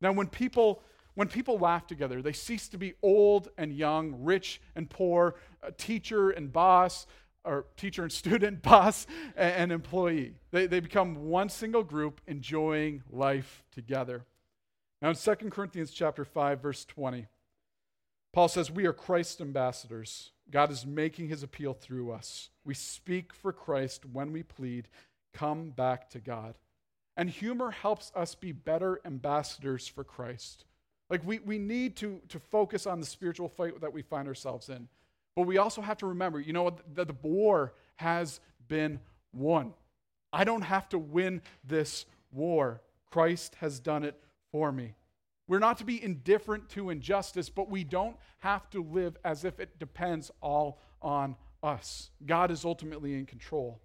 Now, 0.00 0.12
when 0.12 0.28
people 0.28 0.82
when 1.14 1.28
people 1.28 1.58
laugh 1.58 1.86
together, 1.86 2.22
they 2.22 2.32
cease 2.32 2.68
to 2.70 2.78
be 2.78 2.94
old 3.00 3.48
and 3.56 3.72
young, 3.72 4.16
rich 4.24 4.60
and 4.74 4.90
poor, 4.90 5.36
teacher 5.78 6.30
and 6.30 6.52
boss, 6.52 7.06
or 7.44 7.66
teacher 7.76 8.02
and 8.02 8.12
student, 8.12 8.62
boss 8.62 9.06
and, 9.36 9.70
employee. 9.70 10.34
They, 10.50 10.66
they 10.66 10.80
become 10.80 11.26
one 11.26 11.48
single 11.48 11.84
group 11.84 12.20
enjoying 12.26 13.02
life 13.10 13.62
together. 13.70 14.24
Now 15.00 15.10
in 15.10 15.16
2 15.16 15.34
Corinthians 15.50 15.92
chapter 15.92 16.24
5, 16.24 16.60
verse 16.60 16.84
20, 16.84 17.26
Paul 18.34 18.48
says, 18.48 18.70
We 18.70 18.84
are 18.86 18.92
Christ's 18.92 19.40
ambassadors. 19.40 20.32
God 20.50 20.72
is 20.72 20.84
making 20.84 21.28
his 21.28 21.44
appeal 21.44 21.72
through 21.72 22.10
us. 22.10 22.50
We 22.64 22.74
speak 22.74 23.32
for 23.32 23.52
Christ 23.52 24.04
when 24.12 24.32
we 24.32 24.42
plead, 24.42 24.88
Come 25.32 25.70
back 25.70 26.10
to 26.10 26.18
God. 26.18 26.56
And 27.16 27.30
humor 27.30 27.70
helps 27.70 28.10
us 28.16 28.34
be 28.34 28.50
better 28.50 29.00
ambassadors 29.04 29.86
for 29.86 30.02
Christ. 30.02 30.64
Like 31.08 31.24
we, 31.24 31.38
we 31.38 31.58
need 31.58 31.94
to, 31.96 32.20
to 32.28 32.40
focus 32.40 32.86
on 32.88 32.98
the 32.98 33.06
spiritual 33.06 33.48
fight 33.48 33.80
that 33.80 33.92
we 33.92 34.02
find 34.02 34.26
ourselves 34.26 34.68
in. 34.68 34.88
But 35.36 35.46
we 35.46 35.58
also 35.58 35.80
have 35.80 35.98
to 35.98 36.06
remember, 36.06 36.40
you 36.40 36.52
know, 36.52 36.76
that 36.94 37.06
the 37.06 37.14
war 37.22 37.74
has 37.96 38.40
been 38.66 38.98
won. 39.32 39.74
I 40.32 40.42
don't 40.42 40.62
have 40.62 40.88
to 40.88 40.98
win 40.98 41.40
this 41.62 42.04
war. 42.32 42.80
Christ 43.12 43.54
has 43.60 43.78
done 43.78 44.02
it 44.02 44.20
for 44.50 44.72
me. 44.72 44.94
We're 45.46 45.58
not 45.58 45.78
to 45.78 45.84
be 45.84 46.02
indifferent 46.02 46.70
to 46.70 46.90
injustice, 46.90 47.50
but 47.50 47.68
we 47.68 47.84
don't 47.84 48.16
have 48.38 48.68
to 48.70 48.82
live 48.82 49.16
as 49.24 49.44
if 49.44 49.60
it 49.60 49.78
depends 49.78 50.30
all 50.40 50.80
on 51.02 51.36
us. 51.62 52.10
God 52.24 52.50
is 52.50 52.64
ultimately 52.64 53.14
in 53.14 53.26
control. 53.26 53.80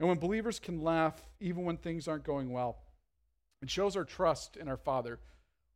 And 0.00 0.08
when 0.08 0.18
believers 0.18 0.58
can 0.58 0.82
laugh, 0.82 1.22
even 1.40 1.64
when 1.64 1.76
things 1.76 2.08
aren't 2.08 2.24
going 2.24 2.50
well, 2.50 2.78
it 3.62 3.70
shows 3.70 3.96
our 3.96 4.04
trust 4.04 4.56
in 4.56 4.68
our 4.68 4.76
Father. 4.76 5.20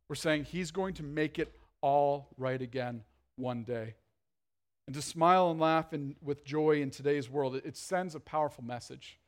We're 0.09 0.15
saying 0.15 0.45
He's 0.45 0.71
going 0.71 0.95
to 0.95 1.03
make 1.03 1.39
it 1.39 1.55
all 1.81 2.27
right 2.37 2.61
again 2.61 3.03
one 3.37 3.63
day. 3.63 3.95
And 4.87 4.95
to 4.95 5.01
smile 5.01 5.51
and 5.51 5.59
laugh 5.59 5.93
in, 5.93 6.15
with 6.21 6.45
joy 6.45 6.81
in 6.81 6.91
today's 6.91 7.29
world, 7.29 7.55
it, 7.55 7.65
it 7.65 7.77
sends 7.77 8.15
a 8.15 8.19
powerful 8.19 8.63
message. 8.63 9.19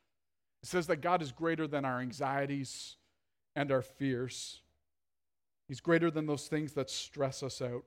It 0.62 0.68
says 0.68 0.86
that 0.88 0.96
God 0.96 1.22
is 1.22 1.32
greater 1.32 1.66
than 1.66 1.84
our 1.84 2.00
anxieties 2.00 2.96
and 3.56 3.72
our 3.72 3.82
fears. 3.82 4.60
He's 5.70 5.80
greater 5.80 6.10
than 6.10 6.26
those 6.26 6.48
things 6.48 6.72
that 6.72 6.90
stress 6.90 7.44
us 7.44 7.62
out. 7.62 7.84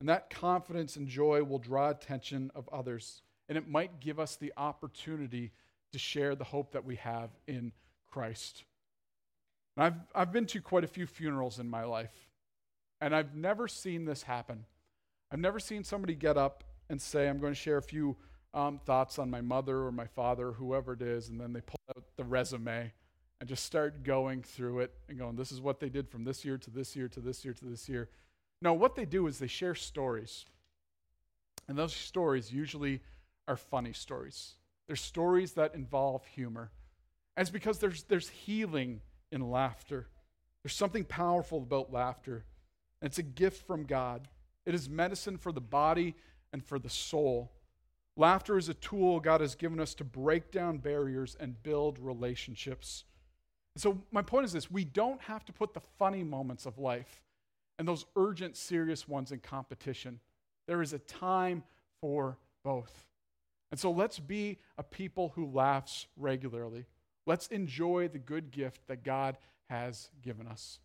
And 0.00 0.08
that 0.08 0.30
confidence 0.30 0.96
and 0.96 1.06
joy 1.06 1.44
will 1.44 1.60
draw 1.60 1.90
attention 1.90 2.50
of 2.56 2.68
others. 2.72 3.22
And 3.48 3.56
it 3.56 3.68
might 3.68 4.00
give 4.00 4.18
us 4.18 4.34
the 4.34 4.52
opportunity 4.56 5.52
to 5.92 5.98
share 6.00 6.34
the 6.34 6.42
hope 6.42 6.72
that 6.72 6.84
we 6.84 6.96
have 6.96 7.30
in 7.46 7.70
Christ. 8.10 8.64
And 9.76 9.84
I've, 9.86 9.94
I've 10.12 10.32
been 10.32 10.46
to 10.46 10.60
quite 10.60 10.82
a 10.82 10.88
few 10.88 11.06
funerals 11.06 11.60
in 11.60 11.70
my 11.70 11.84
life, 11.84 12.26
and 13.00 13.14
I've 13.14 13.36
never 13.36 13.68
seen 13.68 14.04
this 14.04 14.24
happen. 14.24 14.64
I've 15.30 15.38
never 15.38 15.60
seen 15.60 15.84
somebody 15.84 16.16
get 16.16 16.36
up 16.36 16.64
and 16.90 17.00
say, 17.00 17.28
I'm 17.28 17.38
going 17.38 17.52
to 17.52 17.58
share 17.58 17.78
a 17.78 17.82
few 17.82 18.16
um, 18.54 18.80
thoughts 18.84 19.20
on 19.20 19.30
my 19.30 19.40
mother 19.40 19.84
or 19.84 19.92
my 19.92 20.08
father, 20.08 20.48
or 20.48 20.52
whoever 20.54 20.94
it 20.94 21.02
is, 21.02 21.28
and 21.28 21.40
then 21.40 21.52
they 21.52 21.60
pull 21.60 21.78
out 21.96 22.02
the 22.16 22.24
resume 22.24 22.92
and 23.40 23.48
just 23.48 23.64
start 23.64 24.02
going 24.02 24.42
through 24.42 24.80
it 24.80 24.94
and 25.08 25.18
going, 25.18 25.36
this 25.36 25.52
is 25.52 25.60
what 25.60 25.80
they 25.80 25.88
did 25.88 26.08
from 26.08 26.24
this 26.24 26.44
year 26.44 26.58
to 26.58 26.70
this 26.70 26.96
year 26.96 27.08
to 27.08 27.20
this 27.20 27.44
year 27.44 27.54
to 27.54 27.64
this 27.64 27.88
year. 27.88 28.08
No, 28.60 28.72
what 28.72 28.96
they 28.96 29.04
do 29.04 29.26
is 29.26 29.38
they 29.38 29.46
share 29.46 29.74
stories. 29.74 30.44
And 31.68 31.78
those 31.78 31.94
stories 31.94 32.52
usually 32.52 33.00
are 33.46 33.56
funny 33.56 33.92
stories. 33.92 34.54
They're 34.86 34.96
stories 34.96 35.52
that 35.52 35.74
involve 35.74 36.26
humor. 36.26 36.70
And 37.36 37.42
it's 37.42 37.50
because 37.50 37.78
there's, 37.78 38.02
there's 38.04 38.28
healing 38.28 39.00
in 39.30 39.50
laughter. 39.50 40.08
There's 40.62 40.74
something 40.74 41.04
powerful 41.04 41.58
about 41.58 41.92
laughter. 41.92 42.44
And 43.00 43.08
it's 43.08 43.18
a 43.18 43.22
gift 43.22 43.66
from 43.66 43.84
God. 43.84 44.26
It 44.66 44.74
is 44.74 44.88
medicine 44.88 45.38
for 45.38 45.52
the 45.52 45.60
body 45.60 46.16
and 46.52 46.64
for 46.64 46.78
the 46.78 46.90
soul. 46.90 47.52
Laughter 48.16 48.58
is 48.58 48.68
a 48.68 48.74
tool 48.74 49.20
God 49.20 49.40
has 49.40 49.54
given 49.54 49.78
us 49.78 49.94
to 49.94 50.04
break 50.04 50.50
down 50.50 50.78
barriers 50.78 51.36
and 51.38 51.62
build 51.62 52.00
relationships. 52.00 53.04
So, 53.78 53.96
my 54.10 54.22
point 54.22 54.44
is 54.44 54.52
this 54.52 54.70
we 54.70 54.84
don't 54.84 55.20
have 55.22 55.44
to 55.44 55.52
put 55.52 55.72
the 55.72 55.80
funny 55.98 56.24
moments 56.24 56.66
of 56.66 56.78
life 56.78 57.22
and 57.78 57.86
those 57.86 58.04
urgent, 58.16 58.56
serious 58.56 59.06
ones 59.06 59.30
in 59.30 59.38
competition. 59.38 60.18
There 60.66 60.82
is 60.82 60.92
a 60.92 60.98
time 60.98 61.62
for 62.00 62.38
both. 62.64 63.06
And 63.70 63.78
so, 63.78 63.90
let's 63.90 64.18
be 64.18 64.58
a 64.78 64.82
people 64.82 65.32
who 65.34 65.46
laughs 65.46 66.06
regularly. 66.16 66.86
Let's 67.24 67.46
enjoy 67.48 68.08
the 68.08 68.18
good 68.18 68.50
gift 68.50 68.86
that 68.88 69.04
God 69.04 69.36
has 69.68 70.10
given 70.22 70.48
us. 70.48 70.80